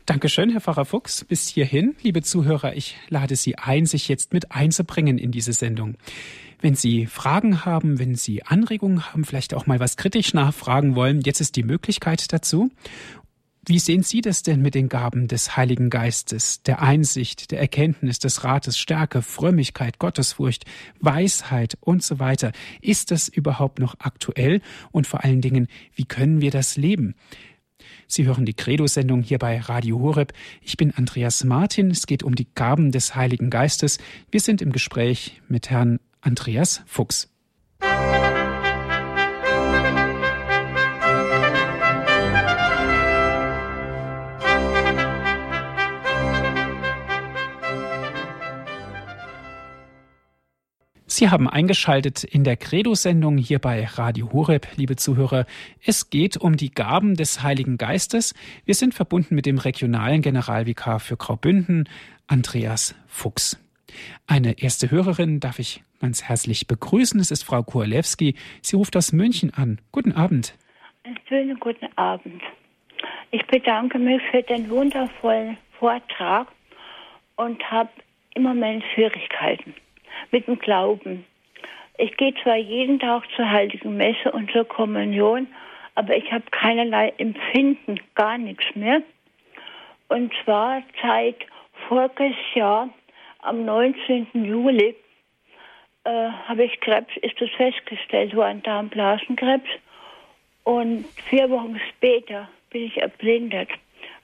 [0.05, 1.25] Dankeschön, Herr Pfarrer Fuchs.
[1.25, 5.97] Bis hierhin, liebe Zuhörer, ich lade Sie ein, sich jetzt mit einzubringen in diese Sendung.
[6.61, 11.21] Wenn Sie Fragen haben, wenn Sie Anregungen haben, vielleicht auch mal was kritisch nachfragen wollen,
[11.21, 12.71] jetzt ist die Möglichkeit dazu.
[13.65, 18.19] Wie sehen Sie das denn mit den Gaben des Heiligen Geistes, der Einsicht, der Erkenntnis,
[18.19, 20.65] des Rates, Stärke, Frömmigkeit, Gottesfurcht,
[21.01, 22.53] Weisheit und so weiter?
[22.81, 24.63] Ist das überhaupt noch aktuell?
[24.91, 27.15] Und vor allen Dingen, wie können wir das leben?
[28.07, 30.33] Sie hören die Credo-Sendung hier bei Radio Horeb.
[30.63, 31.91] Ich bin Andreas Martin.
[31.91, 33.99] Es geht um die Gaben des Heiligen Geistes.
[34.31, 37.31] Wir sind im Gespräch mit Herrn Andreas Fuchs.
[51.07, 55.47] Sie haben eingeschaltet in der Credo-Sendung hier bei Radio Horeb, liebe Zuhörer.
[55.83, 58.35] Es geht um die Gaben des Heiligen Geistes.
[58.67, 61.89] Wir sind verbunden mit dem regionalen Generalvikar für Graubünden,
[62.27, 63.57] Andreas Fuchs.
[64.27, 67.21] Eine erste Hörerin darf ich ganz herzlich begrüßen.
[67.21, 68.35] Es ist Frau Kualewski.
[68.63, 69.81] Sie ruft aus München an.
[69.93, 70.55] Guten Abend.
[71.05, 72.43] Einen schönen guten Abend.
[73.31, 76.49] Ich bedanke mich für den wundervollen Vortrag
[77.37, 77.91] und habe
[78.35, 79.75] im Moment Schwierigkeiten
[80.31, 81.25] mit dem Glauben.
[81.99, 85.49] Ich gehe zwar jeden Tag zur Heiligen Messe und zur Kommunion,
[85.95, 89.03] aber ich habe keinerlei Empfinden, gar nichts mehr.
[90.09, 91.37] Und zwar seit
[91.89, 92.89] voriges Jahr,
[93.41, 94.29] am 19.
[94.33, 94.95] Juli,
[96.05, 99.69] äh, habe ich Krebs, ist es festgestellt worden, Darmblasenkrebs.
[100.65, 103.71] Und vier Wochen später bin ich erblindet.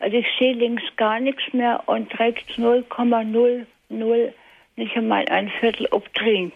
[0.00, 4.32] Also ich sehe links gar nichts mehr und rechts 0,00
[4.76, 6.52] nicht einmal ein Viertel Obtrin.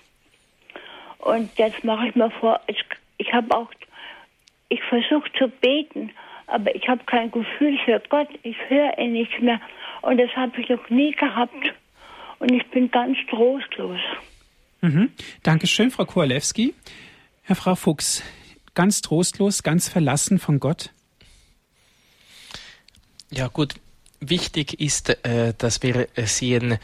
[1.18, 2.84] Und jetzt mache ich mir vor, ich,
[3.18, 3.70] ich habe auch,
[4.68, 6.10] ich versuche zu beten,
[6.46, 8.28] aber ich habe kein Gefühl für Gott.
[8.42, 9.60] Ich höre ihn nicht mehr.
[10.02, 11.74] Und das habe ich noch nie gehabt.
[12.38, 13.98] Und ich bin ganz trostlos.
[14.80, 15.10] Mhm.
[15.42, 16.74] Dankeschön, Frau Kowalewski.
[17.42, 18.22] Herr Frau Fuchs,
[18.74, 20.92] ganz trostlos, ganz verlassen von Gott?
[23.30, 23.74] Ja gut,
[24.20, 26.78] wichtig ist, äh, dass wir sehen,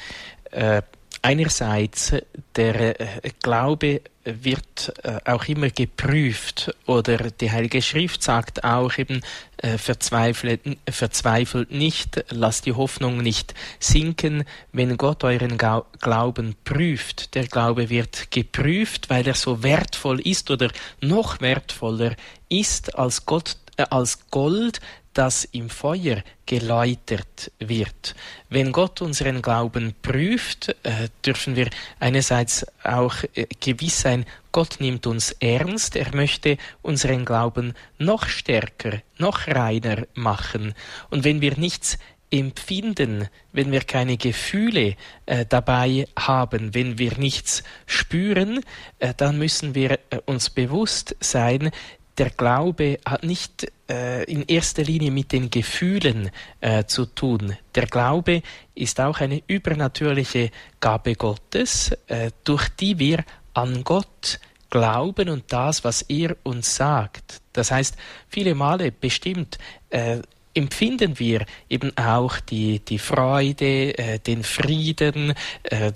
[0.51, 0.83] äh,
[1.25, 2.13] einerseits
[2.55, 9.23] der äh, Glaube wird äh, auch immer geprüft oder die Heilige Schrift sagt auch eben
[9.59, 17.35] äh, verzweifelt, verzweifelt nicht, lasst die Hoffnung nicht sinken, wenn Gott euren Glauben prüft.
[17.35, 20.71] Der Glaube wird geprüft, weil er so wertvoll ist oder
[21.01, 22.15] noch wertvoller
[22.49, 24.81] ist als Gott als Gold,
[25.15, 28.15] das im Feuer geläutert wird.
[28.51, 31.71] Wenn Gott unseren Glauben prüft, äh, dürfen wir
[32.01, 39.01] einerseits auch äh, gewiss sein, Gott nimmt uns ernst, er möchte unseren Glauben noch stärker,
[39.19, 40.75] noch reiner machen.
[41.11, 41.99] Und wenn wir nichts
[42.31, 44.97] empfinden, wenn wir keine Gefühle
[45.27, 48.61] äh, dabei haben, wenn wir nichts spüren,
[48.99, 51.71] äh, dann müssen wir äh, uns bewusst sein,
[52.19, 57.57] der Glaube hat nicht äh, in erster Linie mit den Gefühlen äh, zu tun.
[57.75, 58.43] Der Glaube
[58.75, 60.51] ist auch eine übernatürliche
[60.81, 64.39] Gabe Gottes, äh, durch die wir an Gott
[64.71, 67.41] glauben und das, was er uns sagt.
[67.53, 67.97] Das heißt,
[68.29, 69.59] viele Male bestimmt
[69.91, 70.19] äh,
[70.55, 75.35] empfinden wir eben auch die, die Freude, äh, den Frieden,
[75.65, 75.93] äh,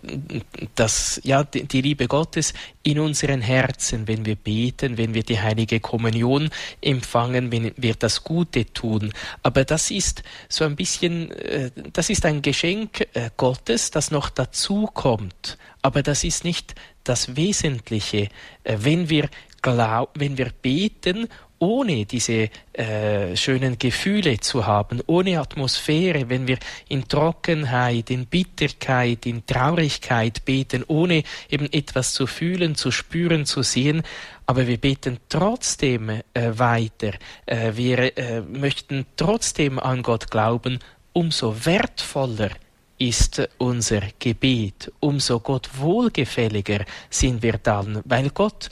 [0.74, 2.52] das, ja, die, die, Liebe Gottes
[2.82, 6.50] in unseren Herzen, wenn wir beten, wenn wir die heilige Kommunion
[6.80, 9.12] empfangen, wenn wir das Gute tun.
[9.42, 14.28] Aber das ist so ein bisschen, äh, das ist ein Geschenk äh, Gottes, das noch
[14.28, 15.56] dazu kommt.
[15.82, 18.28] Aber das ist nicht das Wesentliche.
[18.64, 19.28] Äh, wenn wir
[19.62, 21.28] glaub, wenn wir beten
[21.59, 29.26] ohne diese äh, schönen Gefühle zu haben, ohne Atmosphäre, wenn wir in Trockenheit, in Bitterkeit,
[29.26, 34.02] in Traurigkeit beten, ohne eben etwas zu fühlen, zu spüren, zu sehen,
[34.46, 37.12] aber wir beten trotzdem äh, weiter,
[37.46, 40.78] äh, wir äh, möchten trotzdem an Gott glauben,
[41.12, 42.50] umso wertvoller
[42.98, 48.68] ist unser Gebet, umso Gott wohlgefälliger sind wir dann, weil Gott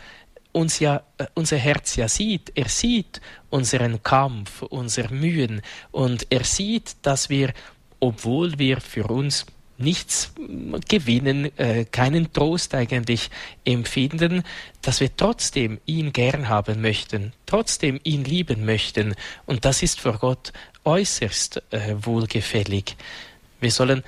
[0.56, 2.50] uns ja, äh, unser Herz ja sieht.
[2.54, 5.60] Er sieht unseren Kampf, unser Mühen
[5.92, 7.52] und er sieht, dass wir,
[8.00, 9.44] obwohl wir für uns
[9.78, 10.32] nichts
[10.88, 13.28] gewinnen, äh, keinen Trost eigentlich
[13.66, 14.42] empfinden,
[14.80, 19.14] dass wir trotzdem ihn gern haben möchten, trotzdem ihn lieben möchten.
[19.44, 20.54] Und das ist vor Gott
[20.84, 22.96] äußerst äh, wohlgefällig.
[23.60, 24.02] Wir sollen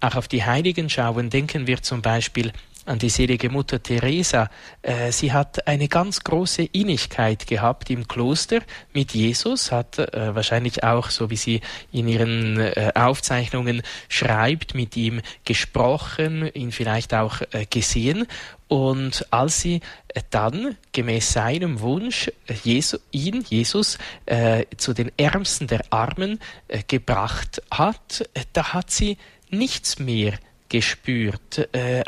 [0.00, 1.30] auch auf die Heiligen schauen.
[1.30, 2.52] Denken wir zum Beispiel
[2.86, 4.50] an die selige Mutter Teresa.
[4.82, 8.60] Äh, sie hat eine ganz große Innigkeit gehabt im Kloster
[8.92, 11.60] mit Jesus, hat äh, wahrscheinlich auch, so wie sie
[11.92, 18.26] in ihren äh, Aufzeichnungen schreibt, mit ihm gesprochen, ihn vielleicht auch äh, gesehen.
[18.68, 23.98] Und als sie äh, dann gemäß seinem Wunsch äh, Jesu, ihn, Jesus,
[24.76, 26.40] zu den Ärmsten der Armen
[26.88, 29.18] gebracht hat, da hat sie
[29.50, 30.34] nichts mehr
[30.68, 32.02] gespürt, äh,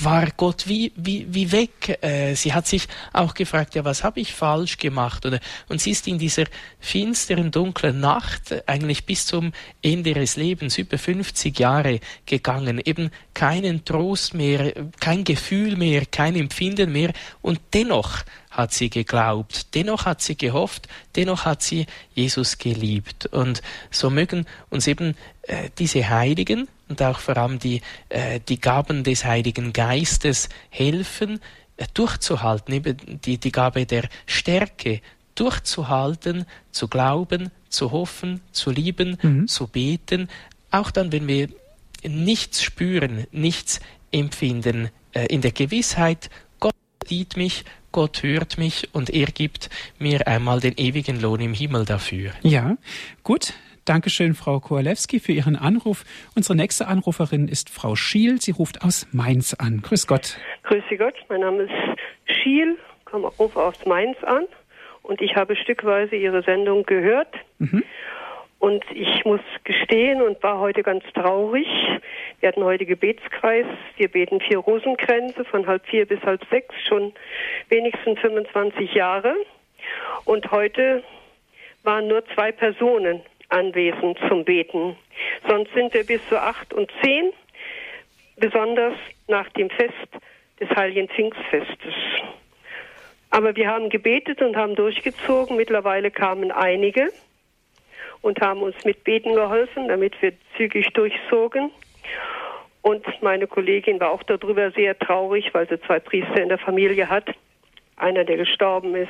[0.00, 1.98] war Gott wie, wie, wie weg.
[2.02, 5.24] Äh, sie hat sich auch gefragt, ja, was habe ich falsch gemacht?
[5.26, 6.44] Oder, und sie ist in dieser
[6.78, 13.84] finsteren, dunklen Nacht eigentlich bis zum Ende ihres Lebens, über 50 Jahre gegangen, eben keinen
[13.84, 20.22] Trost mehr, kein Gefühl mehr, kein Empfinden mehr und dennoch hat sie geglaubt, dennoch hat
[20.22, 23.26] sie gehofft, dennoch hat sie Jesus geliebt.
[23.26, 28.60] Und so mögen uns eben äh, diese Heiligen, und auch vor allem die, äh, die
[28.60, 31.40] Gaben des Heiligen Geistes helfen,
[31.76, 35.00] äh, durchzuhalten, eben die, die Gabe der Stärke,
[35.34, 39.48] durchzuhalten, zu glauben, zu hoffen, zu lieben, mhm.
[39.48, 40.28] zu beten,
[40.70, 41.48] auch dann, wenn wir
[42.02, 43.80] nichts spüren, nichts
[44.12, 46.30] empfinden, äh, in der Gewissheit,
[46.60, 46.74] Gott
[47.06, 51.84] sieht mich, Gott hört mich und er gibt mir einmal den ewigen Lohn im Himmel
[51.84, 52.32] dafür.
[52.42, 52.76] Ja,
[53.22, 53.54] gut.
[53.86, 56.04] Dankeschön, Frau Koalewski, für Ihren Anruf.
[56.34, 58.40] Unsere nächste Anruferin ist Frau Schiel.
[58.40, 59.80] Sie ruft aus Mainz an.
[59.80, 60.38] Grüß Gott.
[60.64, 61.14] Grüß Gott.
[61.28, 61.72] Mein Name ist
[62.36, 64.46] Schiel, komme rufe aus Mainz an
[65.02, 67.32] und ich habe stückweise Ihre Sendung gehört.
[67.58, 67.84] Mhm.
[68.58, 71.68] Und ich muss gestehen und war heute ganz traurig.
[72.40, 73.66] Wir hatten heute Gebetskreis.
[73.98, 77.12] Wir beten vier Rosenkränze von halb vier bis halb sechs, schon
[77.68, 79.36] wenigstens 25 Jahre.
[80.24, 81.04] Und heute
[81.84, 84.96] waren nur zwei Personen anwesend zum Beten.
[85.48, 87.32] Sonst sind wir bis zu acht und zehn,
[88.36, 88.94] besonders
[89.28, 90.08] nach dem Fest
[90.60, 91.94] des Heiligen Pfingstfestes.
[93.30, 95.56] Aber wir haben gebetet und haben durchgezogen.
[95.56, 97.12] Mittlerweile kamen einige
[98.22, 101.70] und haben uns mit Beten geholfen, damit wir zügig durchzogen.
[102.82, 107.08] Und meine Kollegin war auch darüber sehr traurig, weil sie zwei Priester in der Familie
[107.08, 107.34] hat
[107.96, 109.08] einer, der gestorben ist.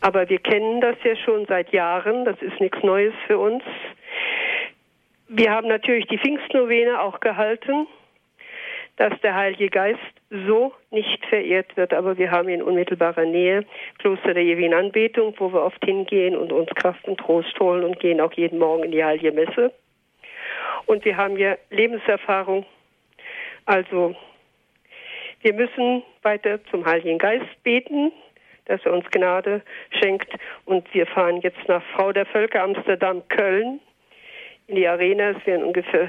[0.00, 3.62] Aber wir kennen das ja schon seit Jahren, das ist nichts Neues für uns.
[5.28, 7.86] Wir haben natürlich die Pfingstnovene auch gehalten,
[8.96, 9.98] dass der Heilige Geist
[10.30, 13.64] so nicht verehrt wird, aber wir haben in unmittelbarer Nähe
[13.98, 17.98] Kloster der ewigen Anbetung, wo wir oft hingehen und uns Kraft und Trost holen und
[17.98, 19.72] gehen auch jeden Morgen in die Heilige Messe.
[20.86, 22.66] Und wir haben ja Lebenserfahrung.
[23.66, 24.14] Also
[25.44, 28.12] wir müssen weiter zum Heiligen Geist beten,
[28.64, 29.60] dass er uns Gnade
[30.00, 30.32] schenkt.
[30.64, 33.78] Und wir fahren jetzt nach Frau der Völker Amsterdam Köln
[34.68, 35.30] in die Arena.
[35.30, 36.08] Es werden ungefähr,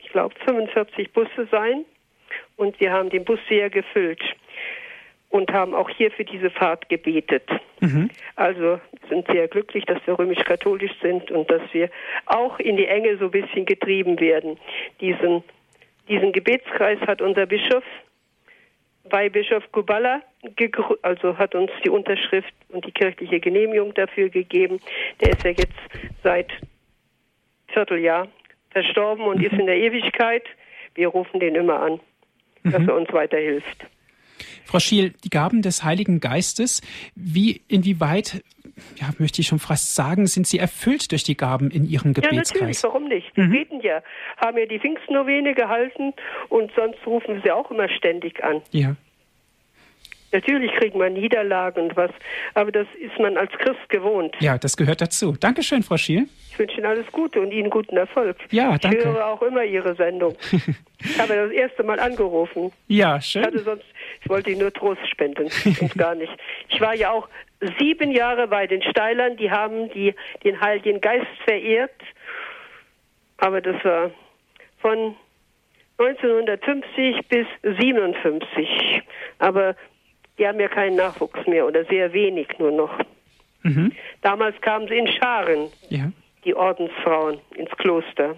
[0.00, 1.86] ich glaube, 45 Busse sein.
[2.56, 4.22] Und wir haben den Bus sehr gefüllt
[5.30, 7.48] und haben auch hier für diese Fahrt gebetet.
[7.80, 8.10] Mhm.
[8.36, 11.88] Also sind sehr glücklich, dass wir römisch-katholisch sind und dass wir
[12.26, 14.58] auch in die Enge so ein bisschen getrieben werden.
[15.00, 15.42] Diesen,
[16.06, 17.84] diesen Gebetskreis hat unser Bischof
[19.10, 20.22] Weihbischof Kubala
[21.02, 24.80] also hat uns die Unterschrift und die kirchliche Genehmigung dafür gegeben.
[25.20, 25.72] Der ist ja jetzt
[26.22, 26.50] seit
[27.68, 28.28] Vierteljahr
[28.70, 30.44] verstorben und ist in der Ewigkeit.
[30.94, 32.00] Wir rufen den immer an,
[32.64, 32.88] dass mhm.
[32.88, 33.86] er uns weiterhilft.
[34.64, 36.82] Frau Schiel, die Gaben des Heiligen Geistes,
[37.14, 38.42] wie inwieweit,
[38.96, 42.50] ja, möchte ich schon fast sagen, sind sie erfüllt durch die Gaben in Ihrem Gebetskreis?
[42.50, 43.36] Ja, natürlich, warum nicht?
[43.36, 43.50] Wir mhm.
[43.50, 44.02] beten ja,
[44.36, 46.12] haben ja die Pfingstnovene gehalten
[46.48, 48.62] und sonst rufen sie auch immer ständig an.
[48.70, 48.96] Ja.
[50.30, 52.10] Natürlich kriegt man Niederlagen und was,
[52.54, 54.36] aber das ist man als Christ gewohnt.
[54.40, 55.32] Ja, das gehört dazu.
[55.32, 56.28] Dankeschön, Frau Schiel.
[56.50, 58.36] Ich wünsche Ihnen alles Gute und Ihnen guten Erfolg.
[58.50, 58.98] Ja, danke.
[58.98, 60.36] Ich höre auch immer Ihre Sendung.
[61.00, 62.72] ich habe das erste Mal angerufen.
[62.88, 63.46] Ja, schön.
[63.54, 63.84] Ich, sonst,
[64.22, 65.48] ich wollte Ihnen nur Trost spenden
[65.80, 66.32] und gar nicht.
[66.68, 67.28] Ich war ja auch
[67.78, 70.14] sieben Jahre bei den Steilern, die haben die,
[70.44, 71.94] den Heiligen Geist verehrt,
[73.38, 74.10] aber das war
[74.80, 75.16] von
[75.98, 79.02] 1950 bis 57.
[79.38, 79.74] Aber
[80.38, 82.98] die haben ja keinen Nachwuchs mehr oder sehr wenig nur noch.
[83.62, 83.92] Mhm.
[84.22, 86.12] Damals kamen sie in Scharen, ja.
[86.44, 88.36] die Ordensfrauen, ins Kloster.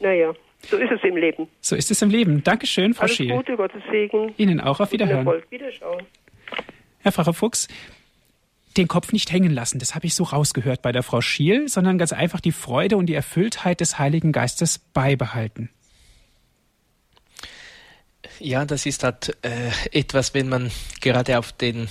[0.00, 0.32] Naja,
[0.62, 1.48] so ist es im Leben.
[1.60, 2.42] So ist es im Leben.
[2.42, 3.36] Dankeschön, Frau Alles Schiel.
[3.36, 4.34] Gute, Gottes Segen.
[4.36, 5.18] Ihnen auch auf Wiederhören.
[5.18, 5.50] Erfolg.
[5.50, 6.02] Wiederschauen.
[7.00, 7.68] Herr Pfarrer Fuchs,
[8.76, 11.98] den Kopf nicht hängen lassen, das habe ich so rausgehört bei der Frau Schiel, sondern
[11.98, 15.68] ganz einfach die Freude und die Erfülltheit des Heiligen Geistes beibehalten.
[18.44, 21.88] Ja, das ist halt äh, etwas, wenn man gerade auf den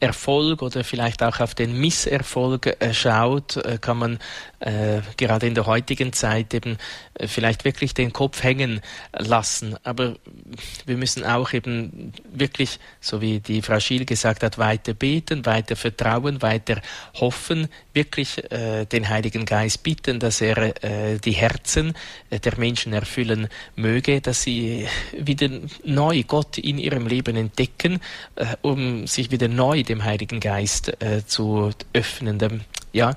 [0.00, 4.18] Erfolg oder vielleicht auch auf den Misserfolg äh, schaut, äh, kann man
[4.60, 6.78] äh, gerade in der heutigen Zeit eben
[7.14, 8.80] äh, vielleicht wirklich den Kopf hängen
[9.12, 9.76] lassen.
[9.84, 10.16] Aber
[10.86, 15.76] wir müssen auch eben wirklich, so wie die Frau Schiel gesagt hat, weiter beten, weiter
[15.76, 16.80] vertrauen, weiter
[17.14, 20.72] hoffen, wirklich äh, den Heiligen Geist bitten, dass er
[21.18, 21.94] die Herzen
[22.30, 25.48] der Menschen erfüllen möge, dass sie wieder
[25.84, 28.00] neu Gott in ihrem Leben entdecken,
[28.62, 32.38] um sich wieder neu dem Heiligen Geist äh, zu öffnen.
[32.38, 32.62] Dem,
[32.92, 33.14] ja,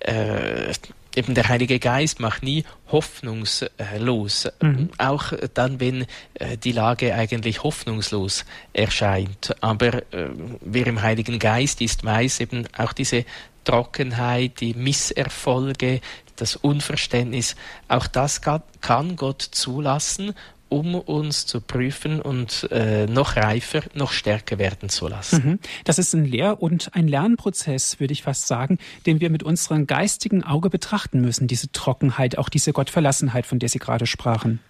[0.00, 0.72] äh,
[1.16, 4.48] eben der Heilige Geist macht nie hoffnungslos.
[4.60, 4.90] Mhm.
[4.98, 9.54] Auch dann, wenn äh, die Lage eigentlich hoffnungslos erscheint.
[9.60, 10.28] Aber äh,
[10.60, 13.24] wer im Heiligen Geist ist, weiß eben auch diese
[13.64, 16.00] Trockenheit, die Misserfolge,
[16.36, 17.56] das Unverständnis,
[17.88, 20.34] auch das kann Gott zulassen
[20.68, 25.42] um uns zu prüfen und äh, noch reifer, noch stärker werden zu lassen.
[25.44, 25.58] Mhm.
[25.84, 29.86] Das ist ein Lehr- und ein Lernprozess, würde ich fast sagen, den wir mit unserem
[29.86, 31.46] geistigen Auge betrachten müssen.
[31.46, 34.60] Diese Trockenheit, auch diese Gottverlassenheit, von der Sie gerade sprachen.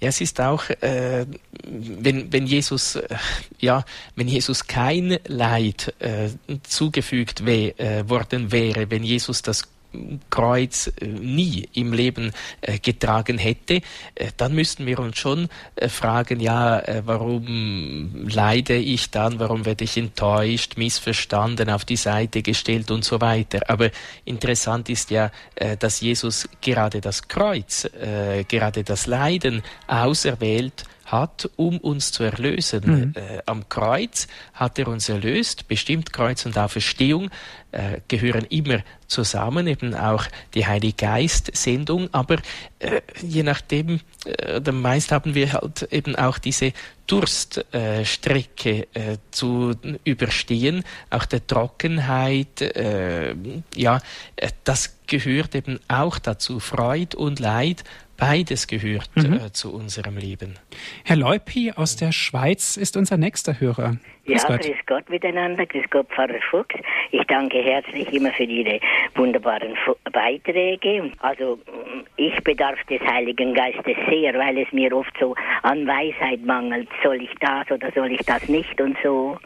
[0.00, 1.26] Ja, es ist auch, äh,
[1.64, 3.08] wenn, wenn Jesus, äh,
[3.58, 6.28] ja, wenn Jesus kein Leid äh,
[6.62, 9.64] zugefügt we äh, worden wäre, wenn Jesus das
[10.30, 13.80] Kreuz äh, nie im Leben äh, getragen hätte,
[14.14, 15.48] äh, dann müssten wir uns schon
[15.88, 22.90] fragen, ja, warum leide ich dann, warum werde ich enttäuscht, missverstanden, auf die Seite gestellt
[22.90, 23.60] und so weiter.
[23.68, 23.90] Aber
[24.24, 25.30] interessant ist ja,
[25.78, 27.88] dass Jesus gerade das Kreuz,
[28.48, 32.82] gerade das Leiden auserwählt hat, um uns zu erlösen.
[32.84, 33.12] Mhm.
[33.14, 35.68] Äh, am Kreuz hat er uns erlöst.
[35.68, 37.30] Bestimmt Kreuz und Auferstehung
[37.72, 42.08] äh, gehören immer zusammen, eben auch die Heilige Geist-Sendung.
[42.12, 42.36] Aber
[42.78, 46.72] äh, je nachdem, äh, meist haben wir halt eben auch diese
[47.06, 52.60] Durststrecke äh, zu überstehen, auch der Trockenheit.
[52.62, 53.34] Äh,
[53.74, 54.00] ja,
[54.36, 56.60] äh, das gehört eben auch dazu.
[56.60, 57.84] Freud und Leid
[58.18, 59.34] Beides gehört mhm.
[59.34, 60.54] äh, zu unserem Leben.
[61.04, 63.96] Herr Leupi aus der Schweiz ist unser nächster Hörer.
[64.28, 64.60] Grüß ja, Gott.
[64.60, 66.74] grüß Gott miteinander, grüß Gott, Pfarrer Fuchs.
[67.12, 68.78] Ich danke herzlich immer für Ihre
[69.14, 69.74] wunderbaren
[70.12, 71.10] Beiträge.
[71.20, 71.58] Also
[72.16, 76.90] ich bedarf des Heiligen Geistes sehr, weil es mir oft so an Weisheit mangelt.
[77.02, 79.38] Soll ich das oder soll ich das nicht und so.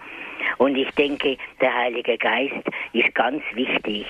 [0.59, 4.05] Und ich denke, der Heilige Geist ist ganz wichtig.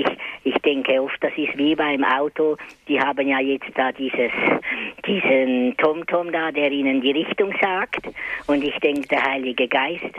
[0.00, 0.06] Ich,
[0.44, 2.56] ich denke oft, das ist wie beim Auto.
[2.88, 4.32] Die haben ja jetzt da dieses,
[5.06, 8.08] diesen TomTom da, der ihnen die Richtung sagt.
[8.46, 10.14] Und ich denke, der Heilige Geist,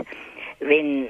[0.60, 1.08] wenn,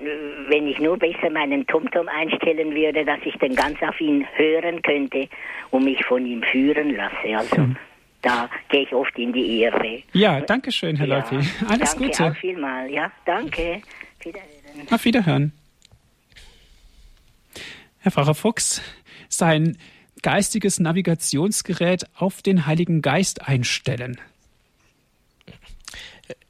[0.49, 4.81] wenn ich nur besser meinen TomTom einstellen würde, dass ich dann ganz auf ihn hören
[4.81, 5.27] könnte
[5.71, 7.37] und mich von ihm führen lasse.
[7.37, 7.75] Also, hm.
[8.21, 10.01] da gehe ich oft in die Irre.
[10.13, 11.35] Ja, danke schön, Herr ja, Läufi.
[11.69, 12.25] Alles danke Gute.
[12.25, 13.81] Auch vielmal, ja, danke.
[14.19, 14.87] Wiederhören.
[14.91, 15.64] Auf Wiederhören.
[18.05, 18.81] Herr Pfarrer Fuchs,
[19.29, 19.79] sein
[20.21, 24.21] geistiges Navigationsgerät auf den Heiligen Geist einstellen.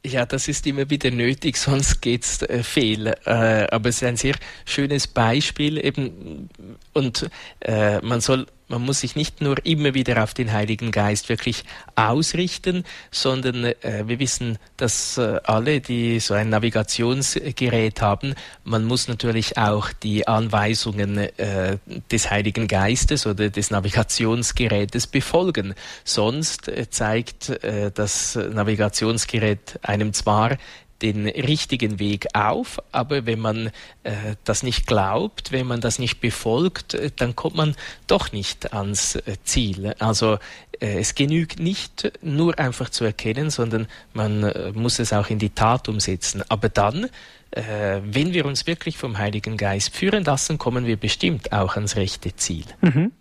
[0.06, 3.08] Ja, das ist immer wieder nötig, sonst geht's äh, fehl.
[3.26, 4.36] Äh, aber es ist ein sehr
[4.66, 6.50] schönes Beispiel eben
[6.92, 7.30] und
[7.62, 11.64] äh, man soll man muss sich nicht nur immer wieder auf den Heiligen Geist wirklich
[11.96, 19.08] ausrichten, sondern äh, wir wissen, dass äh, alle, die so ein Navigationsgerät haben, man muss
[19.08, 21.78] natürlich auch die Anweisungen äh,
[22.12, 25.76] des Heiligen Geistes oder des Navigationsgerätes befolgen.
[26.04, 30.58] Sonst äh, zeigt äh, das Navigationsgerät einem zwar
[31.02, 33.68] den richtigen Weg auf, aber wenn man
[34.04, 37.76] äh, das nicht glaubt, wenn man das nicht befolgt, äh, dann kommt man
[38.08, 39.94] doch nicht ans äh, Ziel.
[40.00, 40.40] Also
[40.80, 45.40] äh, es genügt nicht nur einfach zu erkennen, sondern man äh, muss es auch in
[45.40, 46.44] die Tat umsetzen.
[46.48, 47.10] Aber dann
[47.52, 51.96] äh, wenn wir uns wirklich vom Heiligen Geist führen lassen, kommen wir bestimmt auch ans
[51.96, 52.66] rechte Ziel.
[52.82, 53.12] Mhm.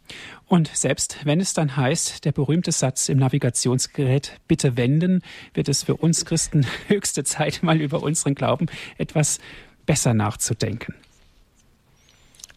[0.46, 5.22] Und selbst wenn es dann heißt, der berühmte Satz im Navigationsgerät, bitte wenden,
[5.54, 8.66] wird es für uns Christen höchste Zeit, mal über unseren Glauben
[8.98, 9.38] etwas
[9.86, 10.94] besser nachzudenken.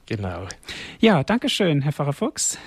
[0.06, 0.48] Genau.
[1.00, 2.58] Ja, danke schön, Herr Pfarrer Fuchs.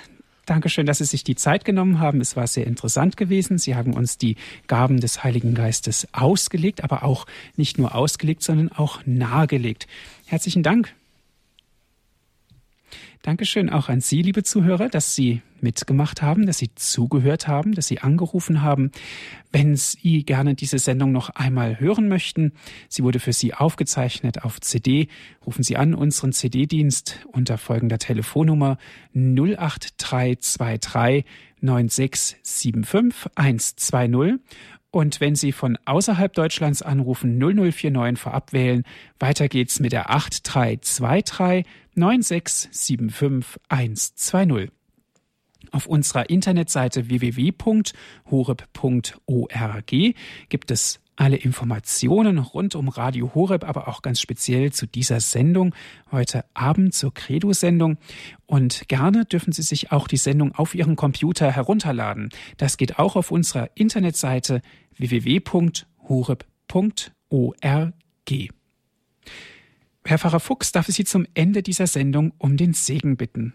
[0.47, 2.20] Dankeschön, dass Sie sich die Zeit genommen haben.
[2.20, 3.57] Es war sehr interessant gewesen.
[3.57, 4.36] Sie haben uns die
[4.66, 7.26] Gaben des Heiligen Geistes ausgelegt, aber auch
[7.57, 9.86] nicht nur ausgelegt, sondern auch nahegelegt.
[10.26, 10.93] Herzlichen Dank.
[13.23, 17.87] Dankeschön auch an Sie, liebe Zuhörer, dass Sie mitgemacht haben, dass Sie zugehört haben, dass
[17.87, 18.93] Sie angerufen haben.
[19.53, 22.53] Wenn Sie gerne diese Sendung noch einmal hören möchten,
[22.89, 25.09] sie wurde für Sie aufgezeichnet auf CD,
[25.45, 28.79] rufen Sie an unseren CD-Dienst unter folgender Telefonnummer
[29.14, 31.27] 08323
[31.61, 34.39] 9675 120
[34.93, 38.85] Und wenn Sie von außerhalb Deutschlands anrufen, 0049 vorab wählen.
[39.18, 41.66] Weiter geht's mit der 8323
[42.01, 44.70] 9675 120.
[45.72, 47.94] Auf unserer Internetseite www.horeb.org
[50.48, 55.74] gibt es alle Informationen rund um Radio Horeb, aber auch ganz speziell zu dieser Sendung
[56.11, 57.98] heute Abend zur Credo-Sendung.
[58.46, 62.30] Und gerne dürfen Sie sich auch die Sendung auf Ihren Computer herunterladen.
[62.57, 64.62] Das geht auch auf unserer Internetseite
[64.96, 66.46] www.horeb.org.
[70.11, 73.54] Herr Pfarrer Fuchs, darf ich Sie zum Ende dieser Sendung um den Segen bitten?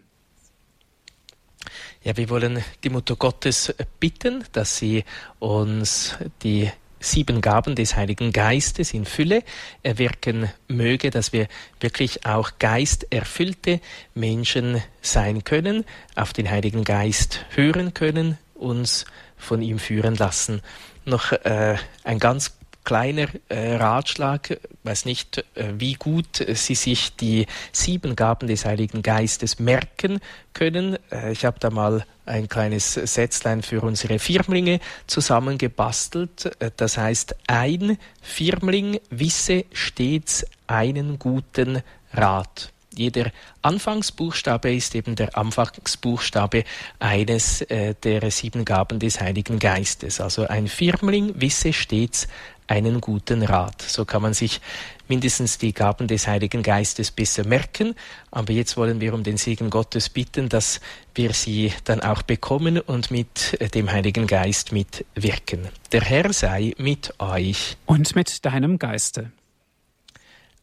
[2.02, 5.04] Ja, wir wollen die Mutter Gottes bitten, dass sie
[5.38, 9.42] uns die sieben Gaben des Heiligen Geistes in Fülle
[9.82, 11.46] erwirken möge, dass wir
[11.78, 13.82] wirklich auch geisterfüllte
[14.14, 15.84] Menschen sein können,
[16.14, 19.04] auf den Heiligen Geist hören können, uns
[19.36, 20.62] von ihm führen lassen.
[21.04, 22.56] Noch äh, ein ganz
[22.86, 29.02] kleiner äh, Ratschlag, weiß nicht, äh, wie gut Sie sich die sieben Gaben des Heiligen
[29.02, 30.20] Geistes merken
[30.54, 30.96] können.
[31.10, 34.78] Äh, ich habe da mal ein kleines Sätzlein für unsere Firmlinge
[35.08, 36.56] zusammengebastelt.
[36.60, 41.82] Äh, das heißt, ein Firmling wisse stets einen guten
[42.12, 42.72] Rat.
[42.96, 43.30] Jeder
[43.60, 46.64] Anfangsbuchstabe ist eben der Anfangsbuchstabe
[46.98, 50.20] eines äh, der sieben Gaben des Heiligen Geistes.
[50.20, 52.26] Also ein Firmling wisse stets
[52.66, 53.82] einen guten Rat.
[53.82, 54.60] So kann man sich
[55.08, 57.94] mindestens die Gaben des Heiligen Geistes besser merken.
[58.30, 60.80] Aber jetzt wollen wir um den Segen Gottes bitten, dass
[61.14, 65.68] wir sie dann auch bekommen und mit dem Heiligen Geist mitwirken.
[65.92, 67.76] Der Herr sei mit euch.
[67.86, 69.30] Und mit deinem Geiste.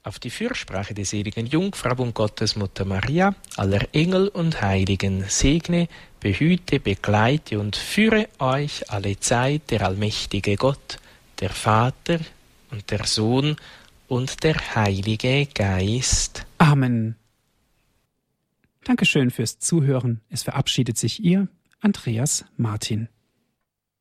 [0.06, 5.88] Auf die Fürsprache des ewigen Jungfrau und Gottesmutter Maria, aller Engel und Heiligen, segne,
[6.20, 11.00] behüte, begleite und führe euch alle Zeit der allmächtige Gott,
[11.44, 12.20] der Vater
[12.72, 13.58] und der Sohn
[14.08, 16.46] und der Heilige Geist.
[16.58, 17.18] Amen.
[18.86, 20.22] Dankeschön fürs Zuhören.
[20.30, 21.50] Es verabschiedet sich Ihr
[21.82, 23.10] Andreas Martin.